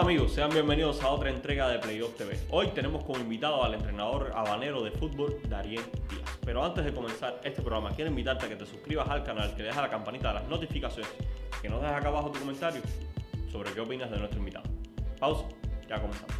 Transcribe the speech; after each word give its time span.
Hola 0.00 0.12
amigos, 0.12 0.32
sean 0.32 0.48
bienvenidos 0.48 1.02
a 1.02 1.10
otra 1.10 1.28
entrega 1.28 1.68
de 1.68 1.78
Playoff 1.78 2.16
TV. 2.16 2.34
Hoy 2.48 2.68
tenemos 2.68 3.04
como 3.04 3.20
invitado 3.20 3.62
al 3.62 3.74
entrenador 3.74 4.32
habanero 4.34 4.82
de 4.82 4.92
fútbol, 4.92 5.38
Darien 5.46 5.82
Díaz. 6.08 6.38
Pero 6.42 6.64
antes 6.64 6.86
de 6.86 6.94
comenzar 6.94 7.38
este 7.44 7.60
programa, 7.60 7.90
quiero 7.90 8.08
invitarte 8.08 8.46
a 8.46 8.48
que 8.48 8.56
te 8.56 8.64
suscribas 8.64 9.06
al 9.10 9.24
canal, 9.24 9.54
que 9.54 9.62
dejes 9.62 9.76
la 9.76 9.90
campanita 9.90 10.28
de 10.28 10.34
las 10.36 10.48
notificaciones, 10.48 11.12
que 11.60 11.68
nos 11.68 11.82
dejes 11.82 11.96
acá 11.98 12.08
abajo 12.08 12.30
tu 12.30 12.38
comentario 12.38 12.80
sobre 13.52 13.72
qué 13.72 13.80
opinas 13.82 14.10
de 14.10 14.18
nuestro 14.20 14.38
invitado. 14.38 14.64
Pausa, 15.18 15.44
ya 15.86 16.00
comenzamos. 16.00 16.34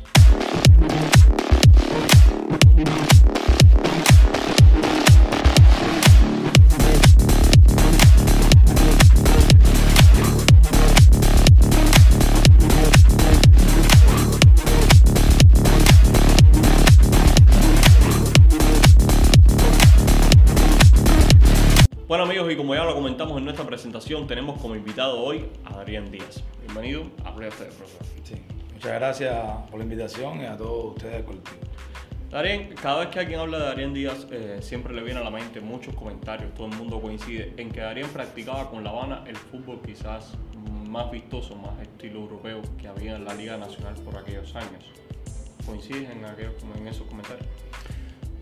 Amigos, 22.51 22.53
y 22.53 22.57
como 22.57 22.75
ya 22.75 22.85
lo 22.85 22.95
comentamos 22.95 23.39
en 23.39 23.45
nuestra 23.45 23.65
presentación, 23.65 24.27
tenemos 24.27 24.61
como 24.61 24.75
invitado 24.75 25.23
hoy 25.23 25.47
a 25.65 25.77
Darían 25.77 26.11
Díaz. 26.11 26.43
Bienvenido 26.65 27.05
a 27.25 27.35
Play 27.35 27.49
Ustedes, 27.49 27.75
profesor. 27.75 28.07
Sí, 28.25 28.35
muchas 28.73 28.93
gracias 28.93 29.71
por 29.71 29.79
la 29.79 29.85
invitación 29.85 30.41
y 30.41 30.47
a 30.47 30.57
todos 30.57 30.97
ustedes 30.97 31.15
del 31.15 31.25
colectivo. 31.25 31.59
Darían, 32.31 32.75
cada 32.75 33.01
vez 33.01 33.09
que 33.09 33.21
alguien 33.21 33.41
habla 33.41 33.59
de 33.59 33.65
Darían 33.67 33.95
Díaz, 33.95 34.27
eh, 34.31 34.59
siempre 34.63 34.95
le 34.95 35.03
viene 35.03 35.21
a 35.21 35.23
la 35.23 35.31
mente 35.31 35.61
muchos 35.61 35.95
comentarios, 35.95 36.53
todo 36.55 36.67
el 36.67 36.75
mundo 36.75 37.01
coincide 37.01 37.55
en 37.57 37.71
que 37.71 37.81
Darían 37.81 38.11
practicaba 38.11 38.71
con 38.71 38.83
La 38.83 38.91
Habana 38.91 39.25
el 39.27 39.37
fútbol 39.37 39.81
quizás 39.85 40.33
más 40.89 41.11
vistoso, 41.11 41.55
más 41.55 41.81
estilo 41.81 42.21
europeo 42.21 42.63
que 42.79 42.89
había 42.89 43.17
en 43.17 43.25
la 43.25 43.35
Liga 43.35 43.57
Nacional 43.57 43.95
por 44.05 44.17
aquellos 44.17 44.55
años. 44.57 44.85
¿Coincides 45.65 46.11
en, 46.11 46.25
aquellos, 46.25 46.55
en 46.77 46.89
esos 46.89 47.07
comentarios? 47.07 47.47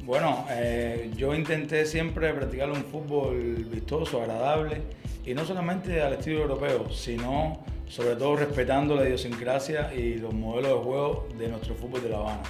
Bueno, 0.09 0.47
eh, 0.49 1.11
yo 1.19 1.35
intenté 1.35 1.85
siempre 1.85 2.33
practicar 2.33 2.71
un 2.71 2.83
fútbol 2.83 3.67
vistoso, 3.71 4.23
agradable, 4.23 4.81
y 5.27 5.35
no 5.35 5.45
solamente 5.45 6.01
al 6.01 6.15
estilo 6.15 6.41
europeo, 6.41 6.91
sino 6.91 7.63
sobre 7.87 8.17
todo 8.17 8.37
respetando 8.37 8.97
la 8.97 9.07
idiosincrasia 9.07 9.93
y 9.93 10.15
los 10.15 10.33
modelos 10.33 10.79
de 10.79 10.83
juego 10.83 11.29
de 11.39 11.49
nuestro 11.49 11.75
fútbol 11.75 12.03
de 12.03 12.09
La 12.09 12.21
Habana. 12.21 12.43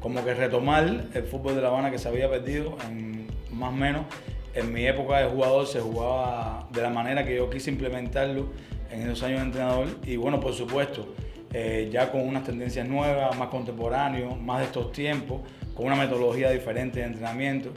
Como 0.00 0.24
que 0.24 0.34
retomar 0.34 1.04
el 1.14 1.22
fútbol 1.22 1.54
de 1.54 1.62
La 1.62 1.68
Habana 1.68 1.92
que 1.92 2.00
se 2.00 2.08
había 2.08 2.28
perdido, 2.28 2.76
en, 2.88 3.28
más 3.52 3.72
o 3.72 3.76
menos, 3.76 4.06
en 4.54 4.72
mi 4.72 4.84
época 4.84 5.18
de 5.18 5.28
jugador 5.28 5.68
se 5.68 5.78
jugaba 5.78 6.66
de 6.72 6.82
la 6.82 6.90
manera 6.90 7.24
que 7.24 7.36
yo 7.36 7.48
quise 7.48 7.70
implementarlo 7.70 8.48
en 8.90 9.02
esos 9.02 9.22
años 9.22 9.38
de 9.38 9.46
entrenador, 9.46 9.86
y 10.04 10.16
bueno, 10.16 10.40
por 10.40 10.52
supuesto, 10.52 11.14
eh, 11.52 11.88
ya 11.92 12.10
con 12.10 12.20
unas 12.22 12.44
tendencias 12.44 12.86
nuevas, 12.88 13.36
más 13.36 13.48
contemporáneos, 13.48 14.40
más 14.40 14.60
de 14.60 14.64
estos 14.66 14.92
tiempos, 14.92 15.40
con 15.74 15.86
una 15.86 15.96
metodología 15.96 16.50
diferente 16.50 17.00
de 17.00 17.06
entrenamiento. 17.06 17.70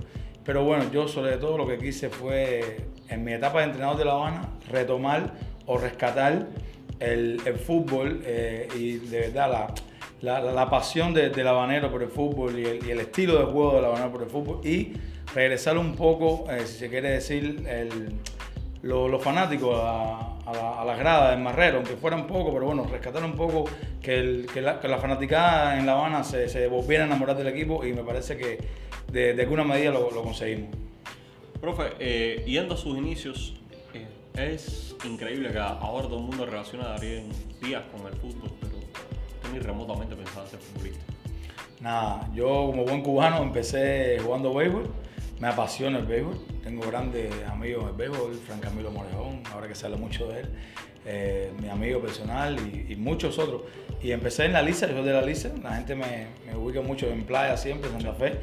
Pero 0.44 0.64
bueno, 0.64 0.92
yo 0.92 1.08
sobre 1.08 1.38
todo 1.38 1.58
lo 1.58 1.68
que 1.68 1.78
quise 1.78 2.10
fue, 2.10 2.88
en 3.08 3.24
mi 3.24 3.34
etapa 3.34 3.60
de 3.60 3.66
entrenador 3.66 3.98
de 3.98 4.06
La 4.06 4.14
Habana, 4.14 4.50
retomar 4.70 5.34
o 5.66 5.78
rescatar 5.78 6.48
el, 7.00 7.40
fútbol 7.66 8.22
eh, 8.26 8.68
y 8.76 8.94
de 8.98 9.20
verdad 9.22 9.74
la, 10.22 10.42
la, 10.42 10.52
la 10.52 10.70
pasión 10.70 11.14
de, 11.14 11.30
del 11.30 11.48
habanero 11.48 11.92
por 11.92 12.04
el 12.04 12.10
fútbol 12.10 12.58
y 12.60 12.66
el, 12.66 12.86
y 12.86 12.92
el, 12.92 13.00
estilo 13.00 13.40
de 13.40 13.46
juego 13.46 13.76
del 13.76 13.86
habanero 13.86 14.12
por 14.12 14.24
el 14.24 14.30
fútbol 14.30 14.66
y 14.66 14.94
regresar 15.34 15.78
un 15.78 15.96
poco, 15.96 16.46
eh, 16.50 16.62
si 16.66 16.78
se 16.78 16.90
quiere 16.90 17.12
decir, 17.12 17.64
el, 17.68 18.14
los, 18.84 19.10
los 19.10 19.22
fanáticos 19.22 19.78
a, 19.80 20.38
a, 20.46 20.54
la, 20.54 20.82
a, 20.82 20.86
la, 20.86 20.96
grada 20.96 21.32
del 21.32 21.40
Marrero, 21.40 21.78
aunque 21.78 21.96
fuera 21.96 22.16
un 22.16 22.26
poco, 22.26 22.52
pero 22.52 22.66
bueno, 22.66 22.86
rescatar 22.90 23.24
un 23.24 23.36
poco 23.36 23.66
que, 24.02 24.20
el, 24.20 24.48
que, 24.52 24.62
la, 24.62 24.80
que 24.80 24.88
la 24.88 24.98
fanaticada 24.98 25.78
en 25.78 25.86
La 25.86 25.94
Habana 25.94 26.24
se, 26.24 26.50
se, 26.50 26.68
volviera 26.68 27.04
a 27.04 27.08
enamorar 27.08 27.38
del 27.38 27.48
equipo 27.48 27.86
y 27.86 27.94
me 27.94 28.04
parece 28.04 28.38
que 28.38 28.60
de, 29.12 29.34
de 29.34 29.44
alguna 29.44 29.64
medida 29.64 29.92
lo, 29.92 30.10
lo 30.12 30.24
conseguimos. 30.24 30.70
Profe, 31.60 31.94
eh, 32.00 32.44
yendo 32.48 32.74
a 32.74 32.78
sus 32.78 32.98
inicios, 32.98 33.54
eh, 33.94 34.08
es 34.36 34.96
increíble 35.06 35.52
que 35.52 35.60
ahora 35.60 36.08
todo 36.08 36.18
el 36.18 36.24
mundo 36.24 36.46
relaciona 36.46 36.86
a 36.86 36.90
Darío 36.94 37.22
Díaz 37.62 37.84
con 37.92 38.12
el 38.12 38.18
fútbol, 38.18 38.52
pero 38.60 38.78
usted 38.78 39.54
ni 39.54 39.60
remotamente 39.60 40.16
pensaba 40.16 40.48
ser 40.48 40.60
futbolista. 40.60 41.04
Nada, 41.80 42.30
yo 42.34 42.48
como 42.68 42.84
buen 42.84 43.02
cubano 43.02 43.44
empecé 43.44 44.18
jugando 44.24 44.54
béisbol 44.54 44.90
me 45.42 45.48
apasiona 45.48 45.98
el 45.98 46.06
béisbol. 46.06 46.38
Tengo 46.64 46.86
grandes 46.88 47.34
amigos 47.50 47.90
en 47.90 47.98
béisbol, 47.98 48.36
Fran 48.46 48.60
Camilo 48.60 48.92
Morejón, 48.92 49.42
ahora 49.52 49.68
que 49.68 49.74
se 49.74 49.88
habla 49.88 49.98
mucho 49.98 50.28
de 50.28 50.42
él, 50.42 50.50
eh, 51.04 51.52
mi 51.60 51.68
amigo 51.68 52.00
personal 52.00 52.56
y, 52.60 52.94
y, 52.94 52.96
muchos 52.96 53.40
otros. 53.40 53.64
Y 54.04 54.12
empecé 54.12 54.46
en 54.46 54.54
la 54.54 54.62
Lisa, 54.62 54.86
yo 54.88 54.94
soy 54.94 55.04
de 55.04 55.14
la 55.14 55.24
Lisa, 55.24 55.52
la 55.64 55.74
gente 55.78 55.96
me, 55.96 56.28
ubica 56.56 56.82
mucho 56.82 57.08
en 57.08 57.24
playa 57.24 57.58
siempre, 57.58 57.90
en 57.90 58.00
Santa 58.00 58.14
Fe, 58.14 58.34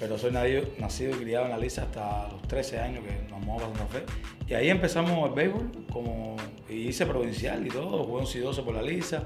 pero 0.00 0.16
soy 0.16 0.32
nacido, 0.32 0.62
nacido 0.78 1.10
y 1.10 1.24
criado 1.24 1.44
en 1.44 1.50
la 1.50 1.58
Lisa 1.58 1.82
hasta 1.82 2.28
los 2.28 2.40
13 2.48 2.80
años 2.80 3.04
que 3.04 3.30
nos 3.30 3.38
movimos 3.44 3.62
a 3.62 3.66
Santa 3.76 3.86
Fe. 3.86 4.04
Y 4.48 4.54
ahí 4.54 4.70
empezamos 4.70 5.28
el 5.28 5.34
béisbol, 5.34 5.70
como, 5.92 6.36
y 6.70 6.88
hice 6.88 7.04
provincial 7.04 7.66
y 7.66 7.68
todo, 7.68 8.04
jugué 8.04 8.20
un 8.20 8.26
sidoso 8.26 8.64
por 8.64 8.74
la 8.74 8.82
Lisa, 8.82 9.24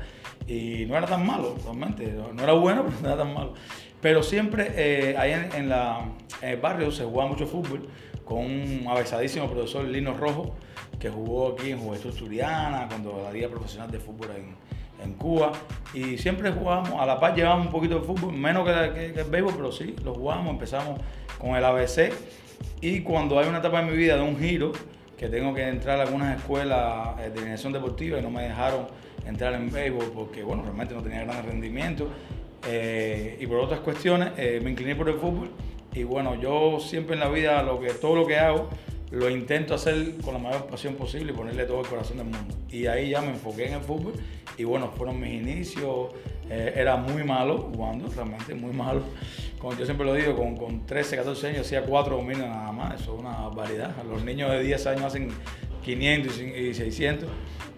y 0.49 0.85
no 0.87 0.97
era 0.97 1.07
tan 1.07 1.25
malo, 1.25 1.57
realmente, 1.63 2.13
no 2.35 2.43
era 2.43 2.55
bueno, 2.55 2.85
pero 2.89 3.01
no 3.03 3.07
era 3.07 3.17
tan 3.17 3.33
malo. 3.33 3.55
Pero 4.01 4.23
siempre 4.23 4.73
eh, 4.77 5.17
ahí 5.19 5.33
en, 5.33 5.53
en, 5.55 5.69
la, 5.69 6.07
el 6.41 6.57
barrio 6.59 6.91
se 6.91 7.05
jugaba 7.05 7.29
mucho 7.31 7.47
fútbol 7.47 7.89
con 8.31 8.39
un 8.39 8.85
avezadísimo 8.89 9.51
profesor 9.51 9.85
Lino 9.87 10.15
Rojo, 10.15 10.55
que 11.01 11.11
jugó 11.11 11.49
aquí 11.49 11.73
en 11.73 11.81
Juventud 11.81 12.15
Turiana, 12.15 12.87
cuando 12.89 13.23
la 13.25 13.33
Liga 13.33 13.49
Profesional 13.49 13.91
de 13.91 13.99
Fútbol 13.99 14.31
en, 14.37 14.55
en, 15.05 15.15
Cuba. 15.15 15.51
Y 15.95 16.17
siempre 16.17 16.53
jugábamos, 16.53 17.01
a 17.01 17.07
la 17.07 17.19
par 17.19 17.35
llevábamos 17.35 17.67
un 17.67 17.73
poquito 17.73 17.99
de 17.99 18.07
fútbol, 18.07 18.33
menos 18.33 18.65
que, 18.65 19.07
el 19.17 19.25
béisbol, 19.25 19.55
pero 19.57 19.73
sí, 19.73 19.97
lo 20.05 20.15
jugábamos. 20.15 20.53
Empezamos 20.53 21.01
con 21.39 21.57
el 21.57 21.65
ABC. 21.65 22.13
Y 22.81 23.01
cuando 23.01 23.37
hay 23.41 23.49
una 23.49 23.59
etapa 23.59 23.81
en 23.81 23.91
mi 23.91 23.97
vida 23.97 24.17
de 24.17 24.23
un 24.23 24.39
giro, 24.39 24.71
que 25.19 25.29
tengo 25.29 25.53
que 25.53 25.67
entrar 25.67 25.99
a 25.99 26.05
algunas 26.05 26.39
escuelas 26.39 27.17
de 27.17 27.31
dirección 27.31 27.73
deportiva 27.73 28.19
y 28.21 28.23
no 28.23 28.31
me 28.31 28.45
dejaron 28.45 28.87
entrar 29.27 29.55
en 29.55 29.71
béisbol 29.73 30.13
porque, 30.15 30.45
bueno, 30.45 30.63
realmente 30.63 30.95
no 30.95 31.03
tenía 31.03 31.25
gran 31.25 31.45
rendimiento 31.45 32.09
eh, 32.67 33.39
y 33.41 33.47
por 33.47 33.59
otras 33.59 33.81
cuestiones 33.81 34.33
eh, 34.37 34.61
me 34.63 34.71
incliné 34.71 34.95
por 34.95 35.09
el 35.09 35.17
fútbol 35.17 35.51
y 35.95 36.05
bueno, 36.05 36.41
yo 36.41 36.79
siempre 36.81 37.15
en 37.15 37.21
la 37.21 37.29
vida 37.29 37.63
lo 37.63 37.81
que, 37.81 37.91
todo 37.91 38.17
lo 38.17 38.27
que 38.27 38.39
hago 38.39 38.69
lo 39.11 39.29
intento 39.29 39.75
hacer 39.75 40.17
con 40.25 40.35
la 40.35 40.41
mayor 40.41 40.67
pasión 40.67 40.95
posible 40.95 41.33
y 41.33 41.35
ponerle 41.35 41.65
todo 41.65 41.81
el 41.81 41.87
corazón 41.87 42.19
del 42.19 42.27
mundo. 42.27 42.55
Y 42.71 42.87
ahí 42.87 43.11
ya 43.11 43.21
me 43.21 43.31
enfoqué 43.31 43.67
en 43.67 43.75
el 43.75 43.81
fútbol 43.81 44.13
y 44.57 44.63
bueno, 44.63 44.93
fueron 44.97 45.21
mis 45.21 45.33
inicios, 45.33 46.11
eh, 46.49 46.75
era 46.77 46.97
muy 46.97 47.25
malo 47.25 47.71
jugando, 47.73 48.09
realmente 48.15 48.55
muy 48.55 48.73
malo. 48.73 49.03
Como 49.59 49.77
yo 49.77 49.85
siempre 49.85 50.07
lo 50.07 50.15
digo, 50.15 50.37
con, 50.37 50.57
con 50.57 50.87
13, 50.87 51.17
14 51.17 51.49
años 51.49 51.61
hacía 51.63 51.83
4 51.83 52.17
dominios 52.17 52.49
nada 52.49 52.71
más, 52.71 53.01
eso 53.01 53.15
es 53.15 53.21
una 53.21 53.49
variedad. 53.49 53.93
Los 54.09 54.25
niños 54.25 54.51
de 54.53 54.63
10 54.63 54.87
años 54.87 55.03
hacen 55.05 55.31
500 55.85 56.41
y 56.41 56.75
600. 56.75 57.29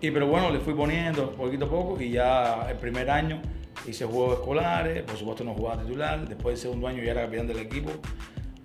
Y 0.03 0.10
pero 0.10 0.26
bueno, 0.26 0.50
le 0.50 0.60
fui 0.60 0.75
poniendo 0.75 1.31
poquito 1.31 1.64
a 1.64 1.70
poco 1.70 2.00
y 2.00 2.10
ya 2.10 2.66
el 2.69 2.76
primer 2.76 3.09
año 3.09 3.41
hice 3.87 4.05
juegos 4.05 4.38
escolares, 4.38 5.03
por 5.03 5.16
supuesto 5.16 5.44
no 5.44 5.55
jugaba 5.55 5.83
titular, 5.83 6.28
después 6.28 6.55
del 6.55 6.62
segundo 6.62 6.88
año 6.88 7.03
ya 7.03 7.12
era 7.12 7.22
capitán 7.22 7.47
del 7.47 7.59
equipo 7.59 7.91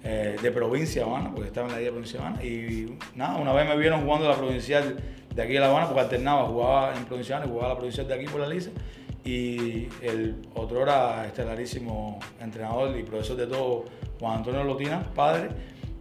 eh, 0.03 0.37
de 0.41 0.51
provincia 0.51 1.03
Habana, 1.03 1.31
porque 1.33 1.47
estaba 1.47 1.67
en 1.67 1.73
la 1.73 1.79
Liga 1.79 1.91
Provincia 1.91 2.19
Habana, 2.19 2.43
y 2.43 2.97
nada, 3.15 3.37
una 3.37 3.51
vez 3.53 3.67
me 3.67 3.77
vieron 3.77 4.03
jugando 4.03 4.29
la 4.29 4.35
provincial 4.35 4.97
de 5.33 5.41
aquí 5.41 5.53
de 5.53 5.59
La 5.59 5.67
Habana, 5.67 5.87
porque 5.87 6.01
alternaba, 6.01 6.45
jugaba 6.45 6.95
en 6.95 7.05
provincial 7.05 7.43
y 7.45 7.49
jugaba 7.49 7.69
la 7.69 7.75
provincial 7.75 8.07
de 8.07 8.13
aquí 8.13 8.25
por 8.25 8.39
la 8.39 8.47
Lice, 8.47 8.71
y 9.25 9.89
el 10.01 10.41
otro 10.55 10.83
era 10.83 11.25
estelarísimo 11.25 12.19
entrenador 12.39 12.97
y 12.97 13.03
profesor 13.03 13.35
de 13.35 13.47
todo, 13.47 13.85
Juan 14.19 14.37
Antonio 14.37 14.63
Lotina, 14.63 15.03
padre, 15.13 15.49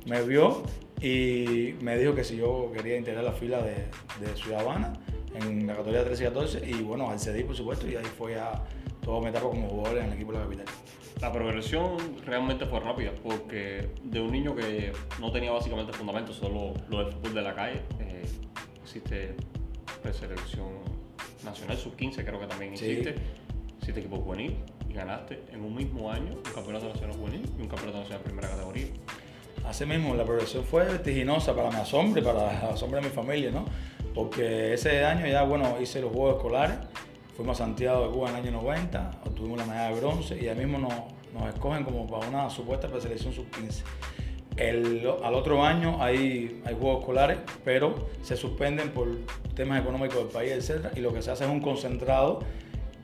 me 0.06 0.22
vio 0.22 0.62
y 1.00 1.74
me 1.80 1.98
dijo 1.98 2.14
que 2.14 2.22
si 2.22 2.36
yo 2.36 2.70
quería 2.72 2.96
integrar 2.96 3.24
la 3.24 3.32
fila 3.32 3.60
de, 3.62 3.88
de 4.24 4.36
Ciudad 4.36 4.60
Habana 4.60 4.92
en 5.34 5.66
la 5.66 5.74
categoría 5.74 6.04
13 6.04 6.22
y 6.22 6.26
14, 6.26 6.70
y 6.70 6.82
bueno, 6.82 7.10
accedí 7.10 7.42
por 7.42 7.56
supuesto, 7.56 7.88
y 7.88 7.96
ahí 7.96 8.04
fue 8.04 8.38
a 8.38 8.62
toda 9.06 9.20
mi 9.20 9.28
etapa 9.28 9.46
como 9.46 9.68
jugador 9.68 9.98
en 9.98 10.06
el 10.06 10.12
equipo 10.14 10.32
de 10.32 10.38
la 10.38 10.44
capital. 10.44 10.66
La 11.20 11.32
progresión 11.32 11.96
realmente 12.26 12.66
fue 12.66 12.80
rápida, 12.80 13.12
porque 13.22 13.88
de 14.02 14.20
un 14.20 14.32
niño 14.32 14.54
que 14.54 14.92
no 15.20 15.30
tenía 15.32 15.52
básicamente 15.52 15.92
fundamentos, 15.92 16.36
solo 16.36 16.74
lo 16.90 17.04
del 17.04 17.12
fútbol 17.12 17.34
de 17.34 17.42
la 17.42 17.54
calle, 17.54 17.82
eh, 18.00 18.24
existe 18.82 19.36
preselección 20.02 20.68
nacional 21.44 21.76
sub-15, 21.76 22.24
creo 22.24 22.40
que 22.40 22.46
también 22.46 22.72
existe, 22.72 23.14
sí. 23.14 23.20
existe 23.78 24.00
equipo 24.00 24.16
juvenil, 24.16 24.56
y 24.90 24.92
ganaste 24.92 25.44
en 25.52 25.62
un 25.62 25.74
mismo 25.74 26.10
año 26.10 26.32
un 26.34 26.52
campeonato 26.52 26.88
nacional 26.88 27.16
juvenil 27.16 27.48
y 27.56 27.62
un 27.62 27.68
campeonato 27.68 27.98
nacional 28.00 28.18
de 28.18 28.24
primera 28.24 28.48
categoría. 28.50 28.86
Así 29.64 29.86
mismo, 29.86 30.14
la 30.16 30.24
progresión 30.24 30.64
fue 30.64 30.84
vertiginosa 30.84 31.54
para 31.54 31.70
mi 31.70 31.76
asombro 31.76 32.20
y 32.20 32.24
para 32.24 32.60
el 32.68 32.74
asombro 32.74 33.00
de 33.00 33.06
mi 33.06 33.14
familia, 33.14 33.52
¿no? 33.52 33.64
Porque 34.14 34.74
ese 34.74 35.04
año 35.04 35.26
ya, 35.26 35.44
bueno, 35.44 35.76
hice 35.80 36.00
los 36.00 36.10
Juegos 36.12 36.36
Escolares, 36.36 36.76
Fuimos 37.36 37.60
a 37.60 37.64
Santiago 37.64 38.06
de 38.06 38.12
Cuba 38.14 38.30
en 38.30 38.36
el 38.36 38.42
año 38.44 38.52
90, 38.62 39.10
obtuvimos 39.26 39.58
la 39.58 39.66
medalla 39.66 39.94
de 39.94 40.00
bronce 40.00 40.42
y 40.42 40.48
ahí 40.48 40.56
mismo 40.56 40.78
nos, 40.78 40.94
nos 41.34 41.52
escogen 41.52 41.84
como 41.84 42.06
para 42.06 42.26
una 42.28 42.48
supuesta 42.48 42.88
preselección 42.88 43.34
sub-15. 43.34 43.82
al 45.22 45.34
otro 45.34 45.62
año 45.62 46.02
hay, 46.02 46.62
hay 46.64 46.74
juegos 46.74 47.00
escolares, 47.00 47.38
pero 47.62 48.08
se 48.22 48.38
suspenden 48.38 48.88
por 48.88 49.18
temas 49.54 49.82
económicos 49.82 50.16
del 50.16 50.28
país, 50.28 50.52
etc. 50.52 50.86
Y 50.96 51.00
lo 51.00 51.12
que 51.12 51.20
se 51.20 51.30
hace 51.30 51.44
es 51.44 51.50
un 51.50 51.60
concentrado 51.60 52.40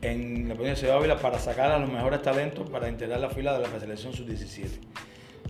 en 0.01 0.49
la 0.49 0.55
provincia 0.55 0.77
de 0.77 0.77
Ciudad 0.77 0.97
Ávila 0.97 1.19
para 1.19 1.39
sacar 1.39 1.71
a 1.71 1.79
los 1.79 1.93
mejores 1.93 2.23
talentos 2.23 2.71
para 2.71 2.89
integrar 2.89 3.21
la 3.21 3.29
fila 3.29 3.59
de 3.59 3.69
la 3.69 3.81
selección 3.81 4.15
sub-17, 4.15 4.67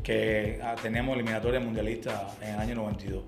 que 0.03 0.59
ah, 0.61 0.75
teníamos 0.83 1.15
eliminatoria 1.15 1.61
mundialista 1.61 2.35
en 2.43 2.55
el 2.55 2.59
año 2.59 2.75
92. 2.75 3.23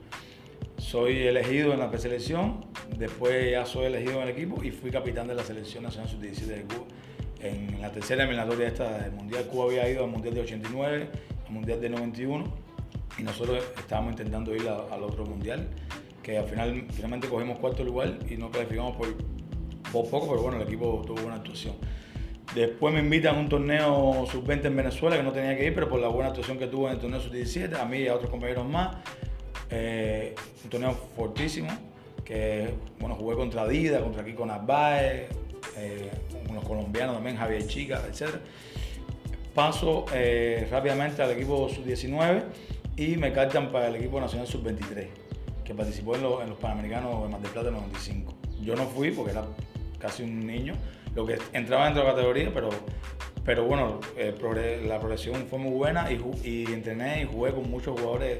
Soy 0.79 1.27
elegido 1.27 1.73
en 1.73 1.79
la 1.79 1.91
preselección, 1.91 2.67
después 2.97 3.51
ya 3.51 3.65
soy 3.65 3.87
elegido 3.87 4.17
en 4.17 4.23
el 4.23 4.29
equipo 4.31 4.63
y 4.63 4.71
fui 4.71 4.91
capitán 4.91 5.29
de 5.29 5.35
la 5.35 5.45
selección 5.45 5.85
nacional 5.85 6.11
sub-17 6.11 6.47
de 6.47 6.63
Cuba. 6.63 6.85
En 7.41 7.81
la 7.81 7.91
tercera 7.93 8.25
eliminatoria 8.25 8.69
esta 8.69 8.99
del 8.99 9.13
Mundial, 9.13 9.45
Cuba 9.45 9.67
había 9.67 9.89
ido 9.89 10.05
al 10.05 10.11
Mundial 10.11 10.35
de 10.35 10.41
89, 10.41 11.09
al 11.47 11.53
Mundial 11.53 11.81
de 11.81 11.91
91 11.91 12.45
y 13.19 13.23
nosotros 13.23 13.63
estábamos 13.79 14.13
intentando 14.13 14.55
ir 14.55 14.69
al 14.69 15.03
otro 15.03 15.25
Mundial, 15.25 15.69
que 16.23 16.39
al 16.39 16.47
final 16.47 16.87
finalmente 16.91 17.29
cogimos 17.29 17.59
cuarto 17.59 17.85
lugar 17.85 18.19
y 18.29 18.37
no 18.37 18.51
clasificamos 18.51 18.97
por, 18.97 19.15
por 19.93 20.09
poco, 20.11 20.29
pero 20.29 20.43
bueno, 20.43 20.57
el 20.57 20.65
equipo 20.65 21.03
tuvo 21.07 21.23
buena 21.23 21.37
actuación. 21.37 21.75
Después 22.55 22.95
me 22.95 23.01
invitan 23.01 23.37
a 23.37 23.41
un 23.41 23.49
torneo 23.49 24.27
sub-20 24.31 24.67
en 24.67 24.77
Venezuela, 24.77 25.17
que 25.17 25.23
no 25.23 25.33
tenía 25.33 25.57
que 25.57 25.67
ir, 25.67 25.75
pero 25.75 25.89
por 25.89 26.01
la 26.01 26.09
buena 26.09 26.29
actuación 26.29 26.59
que 26.59 26.67
tuvo 26.67 26.87
en 26.87 26.95
el 26.95 27.01
torneo 27.01 27.21
sub-17, 27.21 27.81
a 27.81 27.85
mí 27.85 27.99
y 27.99 28.09
a 28.09 28.15
otros 28.15 28.31
compañeros 28.31 28.67
más, 28.67 28.97
eh, 29.77 30.35
un 30.63 30.71
torneo 30.71 30.93
fortísimo, 31.17 31.69
que 32.25 32.75
bueno, 33.01 33.17
jugué 33.17 33.35
contra 33.35 33.67
Dida, 33.67 34.01
contra 34.01 34.25
Kiko 34.25 34.47
Narváez, 34.47 35.29
eh, 35.77 36.11
unos 36.49 36.65
colombianos 36.65 37.17
también, 37.17 37.37
Javier 37.37 37.67
Chica, 37.67 38.01
etc. 38.09 38.37
Paso 39.53 40.07
eh, 40.15 40.69
rápidamente 40.71 41.23
al 41.23 41.33
equipo 41.33 41.69
sub-19 41.69 42.45
y 42.97 43.17
me 43.17 43.33
captan 43.33 43.73
para 43.73 43.89
el 43.89 43.97
equipo 43.97 44.21
nacional 44.21 44.47
sub-23, 44.47 45.09
que 45.65 45.75
participó 45.75 46.15
en, 46.15 46.23
los 46.23 46.59
Panamericanos 46.61 47.25
de 47.25 47.29
Mar 47.29 47.41
del 47.41 47.51
Plata 47.51 47.71
95. 47.73 48.33
Yo 48.63 48.77
no 48.77 48.87
fui 48.87 49.11
porque 49.11 49.33
era 49.33 49.45
casi 49.99 50.23
un 50.23 50.47
niño, 50.47 50.75
lo 51.17 51.27
que 51.27 51.39
entraba 51.53 51.87
dentro 51.87 52.03
de 52.03 52.09
la 52.09 52.15
categoría, 52.15 52.51
pero, 52.55 52.71
pero 53.45 53.65
bueno, 53.65 53.99
la 54.87 55.01
progresión 55.01 55.47
fue 55.49 55.59
muy 55.59 55.73
buena 55.73 56.13
y, 56.13 56.21
y 56.45 56.73
entrené 56.73 57.23
y 57.23 57.25
jugué 57.25 57.53
con 57.53 57.69
muchos 57.69 57.99
jugadores 57.99 58.39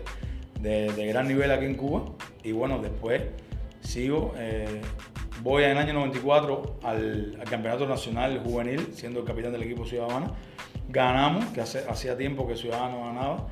de, 0.65 1.07
gran 1.07 1.29
nivel 1.29 1.51
aquí 1.51 1.67
en 1.67 1.75
Cuba. 1.75 2.05
Y 2.43 2.53
bueno, 2.53 2.79
después 2.79 3.23
sigo, 3.81 4.35
eh, 4.37 4.81
voy 5.43 5.65
en 5.65 5.73
el 5.73 5.79
año 5.79 5.93
94 5.93 6.81
al, 6.83 7.39
Campeonato 7.49 7.87
Nacional 7.87 8.41
Juvenil, 8.45 8.89
siendo 8.93 9.21
el 9.21 9.27
capitán 9.27 9.53
del 9.53 9.63
equipo 9.63 9.85
Ciudadana. 9.85 10.33
Ganamos, 10.89 11.45
que 11.47 11.61
hace, 11.61 11.85
hacía 11.89 12.17
tiempo 12.17 12.49
que 12.49 12.57
Ciudadano 12.57 13.05
ganaba. 13.05 13.49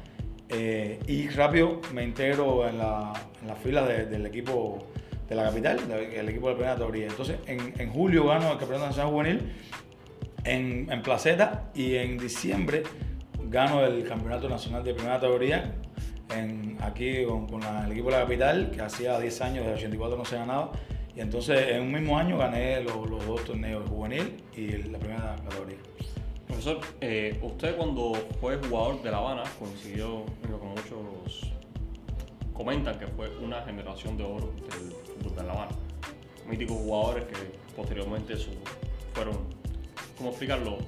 Eh, 0.49 1.01
y 1.07 1.29
rápido 1.29 1.81
me 1.95 2.05
integro 2.05 2.69
en 2.69 2.79
la, 2.79 3.13
en 3.47 3.57
fila 3.57 3.87
del 3.87 4.27
equipo 4.27 4.87
de 5.29 5.35
la 5.35 5.45
capital, 5.45 5.79
el 5.91 6.29
equipo 6.29 6.49
de 6.49 6.53
la 6.53 6.59
primera 6.59 6.77
teoría. 6.77 7.07
Entonces, 7.07 7.39
en, 7.47 7.91
julio 7.91 8.27
gano 8.27 8.53
el 8.53 8.59
Campeonato 8.59 8.87
Nacional 8.87 9.13
Juvenil 9.13 9.53
en, 10.45 10.93
en 10.93 11.03
Placeta 11.03 11.71
y 11.75 11.95
en 11.95 12.19
diciembre 12.19 12.83
gano 13.49 13.85
el 13.85 14.05
Campeonato 14.05 14.49
Nacional 14.49 14.85
de 14.85 14.93
Primera 14.93 15.21
Aquí 16.81 17.25
con, 17.25 17.63
el 17.63 17.93
equipo 17.93 18.11
de 18.11 18.17
la 18.17 18.23
capital, 18.23 18.71
que 18.71 18.81
hacía 18.81 19.19
10 19.19 19.41
años, 19.43 19.67
de 19.67 19.75
84 19.75 20.17
no 20.17 20.25
se 20.25 20.37
ganaba. 20.37 20.73
Y 21.15 21.21
entonces 21.21 21.69
en 21.69 21.83
un 21.83 21.93
mismo 21.93 22.17
año 22.19 22.39
gané 22.39 22.81
los, 22.83 23.09
dos 23.27 23.45
torneos, 23.45 23.89
juvenil 23.89 24.43
y 24.57 24.69
la 24.91 24.99
primera 24.99 25.37
categoría. 25.45 25.77
Profesor, 26.47 26.81
eh, 27.01 27.39
usted 27.43 27.77
cuando 27.77 28.15
fue 28.41 28.57
jugador 28.57 29.03
de 29.03 29.11
La 29.11 29.19
Habana 29.19 29.43
coincidió 29.59 30.25
con 30.43 30.69
muchos 30.71 31.53
comentan 32.55 32.99
que 32.99 33.07
fue 33.09 33.29
una 33.39 33.63
generación 33.63 34.17
de 34.17 34.25
oro 34.25 34.53
del 34.71 34.93
fútbol 34.93 35.37
de 35.37 35.43
La 35.45 35.53
Habana. 35.53 35.73
Míticos 36.49 36.77
jugadores 36.77 37.25
que 37.25 37.37
posteriormente 37.75 38.35
fueron, 39.15 39.37
¿cómo 40.17 40.31
explicarlo? 40.31 40.79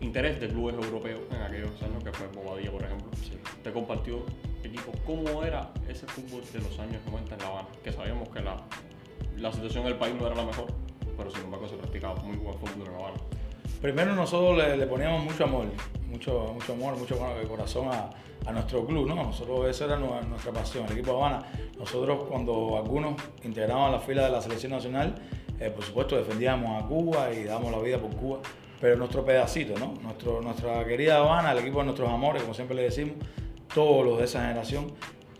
Interés 0.00 0.40
de 0.40 0.48
clubes 0.48 0.74
europeos 0.76 1.20
en 1.30 1.42
aquellos 1.42 1.82
años, 1.82 2.04
que 2.04 2.12
fue 2.12 2.26
Bobadilla, 2.28 2.70
por 2.70 2.82
ejemplo. 2.82 3.08
Sí. 3.22 3.32
Compartió 3.72 4.24
equipo, 4.62 4.92
¿cómo 5.04 5.42
era 5.42 5.70
ese 5.88 6.06
fútbol 6.06 6.42
de 6.52 6.60
los 6.60 6.78
años 6.78 7.00
90 7.06 7.34
en 7.34 7.40
La 7.40 7.46
Habana? 7.48 7.68
Que 7.82 7.92
sabíamos 7.92 8.28
que 8.28 8.40
la, 8.40 8.56
la 9.36 9.52
situación 9.52 9.84
del 9.84 9.96
país 9.96 10.14
no 10.18 10.26
era 10.26 10.34
la 10.34 10.44
mejor, 10.44 10.66
pero 11.16 11.30
sin 11.30 11.42
embargo 11.42 11.68
se 11.68 11.76
practicaba 11.76 12.16
muy 12.22 12.36
buen 12.36 12.58
fútbol 12.58 12.86
en 12.86 12.92
La 12.92 12.98
Habana. 12.98 13.16
Primero 13.80 14.14
nosotros 14.14 14.56
le, 14.56 14.86
poníamos 14.86 15.22
mucho 15.24 15.44
amor, 15.44 15.66
mucho, 16.08 16.52
mucho 16.54 16.72
amor, 16.72 16.96
mucho 16.96 17.18
corazón 17.48 17.88
a, 17.88 18.10
a, 18.46 18.52
nuestro 18.52 18.86
club, 18.86 19.06
¿no? 19.06 19.14
Nosotros 19.14 19.68
esa 19.68 19.84
era 19.84 19.96
nuestra 19.96 20.52
pasión, 20.52 20.86
el 20.86 20.92
equipo 20.92 21.12
de 21.12 21.16
Habana. 21.18 21.46
Nosotros 21.78 22.24
cuando 22.28 22.76
algunos 22.76 23.20
integraban 23.44 23.92
la 23.92 24.00
fila 24.00 24.24
de 24.24 24.30
la 24.30 24.40
selección 24.40 24.72
nacional, 24.72 25.14
eh, 25.60 25.70
por 25.70 25.84
supuesto 25.84 26.16
defendíamos 26.16 26.82
a 26.82 26.86
Cuba 26.86 27.32
y 27.32 27.44
dábamos 27.44 27.72
la 27.72 27.78
vida 27.78 27.98
por 27.98 28.14
Cuba, 28.16 28.38
pero 28.80 28.96
nuestro 28.96 29.24
pedacito, 29.24 29.78
¿no? 29.78 29.94
Nuestro, 30.02 30.40
nuestra 30.40 30.84
querida 30.84 31.18
Habana, 31.18 31.52
el 31.52 31.58
equipo 31.58 31.78
de 31.80 31.84
nuestros 31.84 32.08
amores, 32.08 32.42
como 32.42 32.54
siempre 32.54 32.76
le 32.76 32.82
decimos, 32.82 33.16
todos 33.76 34.06
los 34.06 34.16
de 34.16 34.24
esa 34.24 34.40
generación, 34.40 34.86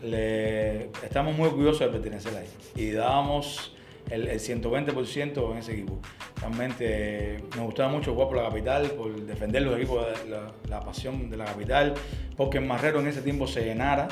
le, 0.03 0.91
estamos 1.03 1.35
muy 1.35 1.47
orgullosos 1.47 1.79
de 1.79 1.87
pertenecer 1.87 2.37
ahí. 2.37 2.47
Y 2.75 2.91
dábamos 2.91 3.75
el, 4.11 4.29
120% 4.29 5.51
en 5.53 5.57
ese 5.57 5.71
equipo. 5.73 5.99
Realmente 6.39 7.43
nos 7.55 7.65
gustaba 7.65 7.89
mucho 7.89 8.13
jugar 8.13 8.27
por 8.27 8.37
la 8.37 8.43
capital, 8.43 8.91
por 8.91 9.11
defender 9.25 9.63
los 9.63 9.75
equipos, 9.75 10.05
la, 10.29 10.51
la 10.69 10.81
pasión 10.81 11.31
de 11.31 11.37
la 11.37 11.45
capital, 11.45 11.95
porque 12.35 12.59
en 12.59 12.67
Marrero 12.67 12.99
en 12.99 13.07
ese 13.07 13.23
tiempo 13.23 13.47
se 13.47 13.65
llenara 13.65 14.07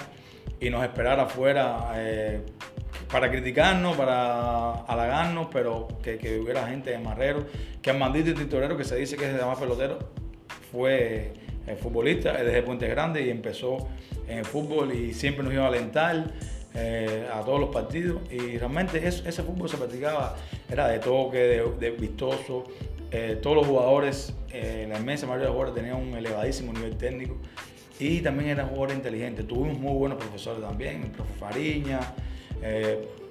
y 0.60 0.72
nos 0.72 0.83
esperara 0.83 1.24
afuera 1.24 1.92
eh, 1.94 2.42
para 3.12 3.30
criticarnos, 3.30 3.95
para 3.95 4.72
halagarnos, 4.86 5.50
pero 5.54 5.88
que, 6.01 6.39
hubiera 6.44 6.68
gente 6.68 6.89
de 6.89 6.98
Marrero, 6.98 7.45
que 7.80 7.92
el 7.92 8.00
maldito 8.00 8.33
Tintorero, 8.33 8.75
que 8.75 8.86
se 8.86 8.95
dice 8.95 9.18
que 9.18 9.25
es 9.25 9.36
el 9.39 9.45
más 9.45 9.60
pelotero, 9.60 10.00
fue 10.72 11.44
el 11.67 11.77
futbolista 11.77 12.33
desde 12.33 12.62
Puente 12.62 12.88
Grande 12.88 13.25
y 13.25 13.29
empezó 13.29 13.88
en 14.27 14.39
el 14.39 14.45
fútbol 14.45 14.94
y 14.94 15.13
siempre 15.13 15.44
nos 15.44 15.53
iba 15.53 15.65
a 15.65 15.67
alentar 15.67 16.31
eh, 16.77 17.25
a 17.33 17.39
todos 17.41 17.59
los 17.59 17.69
partidos. 17.69 18.21
Y 18.29 18.57
realmente 18.57 19.06
ese 19.07 19.44
fútbol 19.44 19.69
se 19.69 19.77
practicaba, 19.77 20.35
era 20.69 20.88
de 20.89 21.00
toque, 21.00 21.38
de, 21.79 21.91
vistoso. 21.91 22.65
Eh, 23.12 23.39
todos 23.41 23.56
los 23.56 23.67
jugadores, 23.67 24.33
eh, 24.51 24.85
la 24.89 25.00
inmensa 25.00 25.25
mayoría 25.25 25.47
de 25.47 25.53
los 25.53 25.56
jugadores 25.56 25.81
tenían 25.81 26.06
un 26.06 26.17
elevadísimo 26.17 26.73
nivel 26.73 26.97
técnico 26.97 27.38
y 27.97 28.19
también 28.19 28.50
eran 28.50 28.67
jugadores 28.67 28.97
inteligentes. 28.97 29.47
Tuvimos 29.47 29.79
muy 29.79 29.94
buenos 29.94 30.17
profesores 30.17 30.62
también, 30.62 31.03
el 31.03 31.12
profe 31.12 31.33
Fariña. 31.35 32.00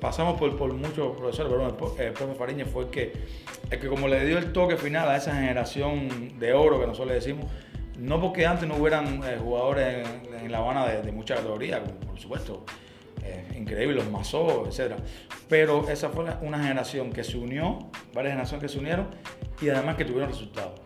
pasamos 0.01 0.39
por, 0.39 0.57
por, 0.57 0.73
muchos 0.73 1.15
profesores, 1.17 1.53
pero 1.53 1.69
el, 1.99 2.13
profe 2.15 2.35
Fariña 2.35 2.65
fue 2.65 2.85
el 2.85 2.91
que, 2.91 3.13
el 3.71 3.79
que 3.79 3.89
como 3.89 4.09
le 4.09 4.25
dio 4.25 4.39
el 4.39 4.53
toque 4.53 4.79
final 4.79 5.07
a 5.11 5.17
esa 5.19 5.35
generación 5.35 6.39
de 6.39 6.55
oro 6.55 6.81
que 6.81 6.87
nosotros 6.87 7.09
le 7.09 7.15
decimos, 7.15 7.47
no 7.99 8.21
porque 8.21 8.47
antes 8.47 8.69
no 8.69 8.77
hubieran 8.77 9.23
eh, 9.25 9.39
jugadores 9.43 10.07
en, 10.43 10.51
La 10.51 10.59
Habana 10.59 10.87
de, 10.87 11.13
mucha 11.13 11.37
categoría, 11.37 11.83
por 11.83 12.19
supuesto, 12.21 12.65
eh, 13.23 13.45
increíbles, 13.57 13.97
los 13.97 14.11
Mazó, 14.11 14.67
etc. 14.67 14.95
Pero 15.49 15.89
esa 15.89 16.11
fue 16.11 16.25
una 16.43 16.59
generación 16.59 17.13
que 17.13 17.25
se 17.25 17.39
unió, 17.39 17.91
varias 18.13 18.33
generaciones 18.33 18.63
que 18.63 18.69
se 18.69 18.79
unieron 18.79 19.09
y 19.61 19.69
además 19.69 19.97
que 19.97 20.05
tuvieron 20.05 20.31
resultados. 20.31 20.81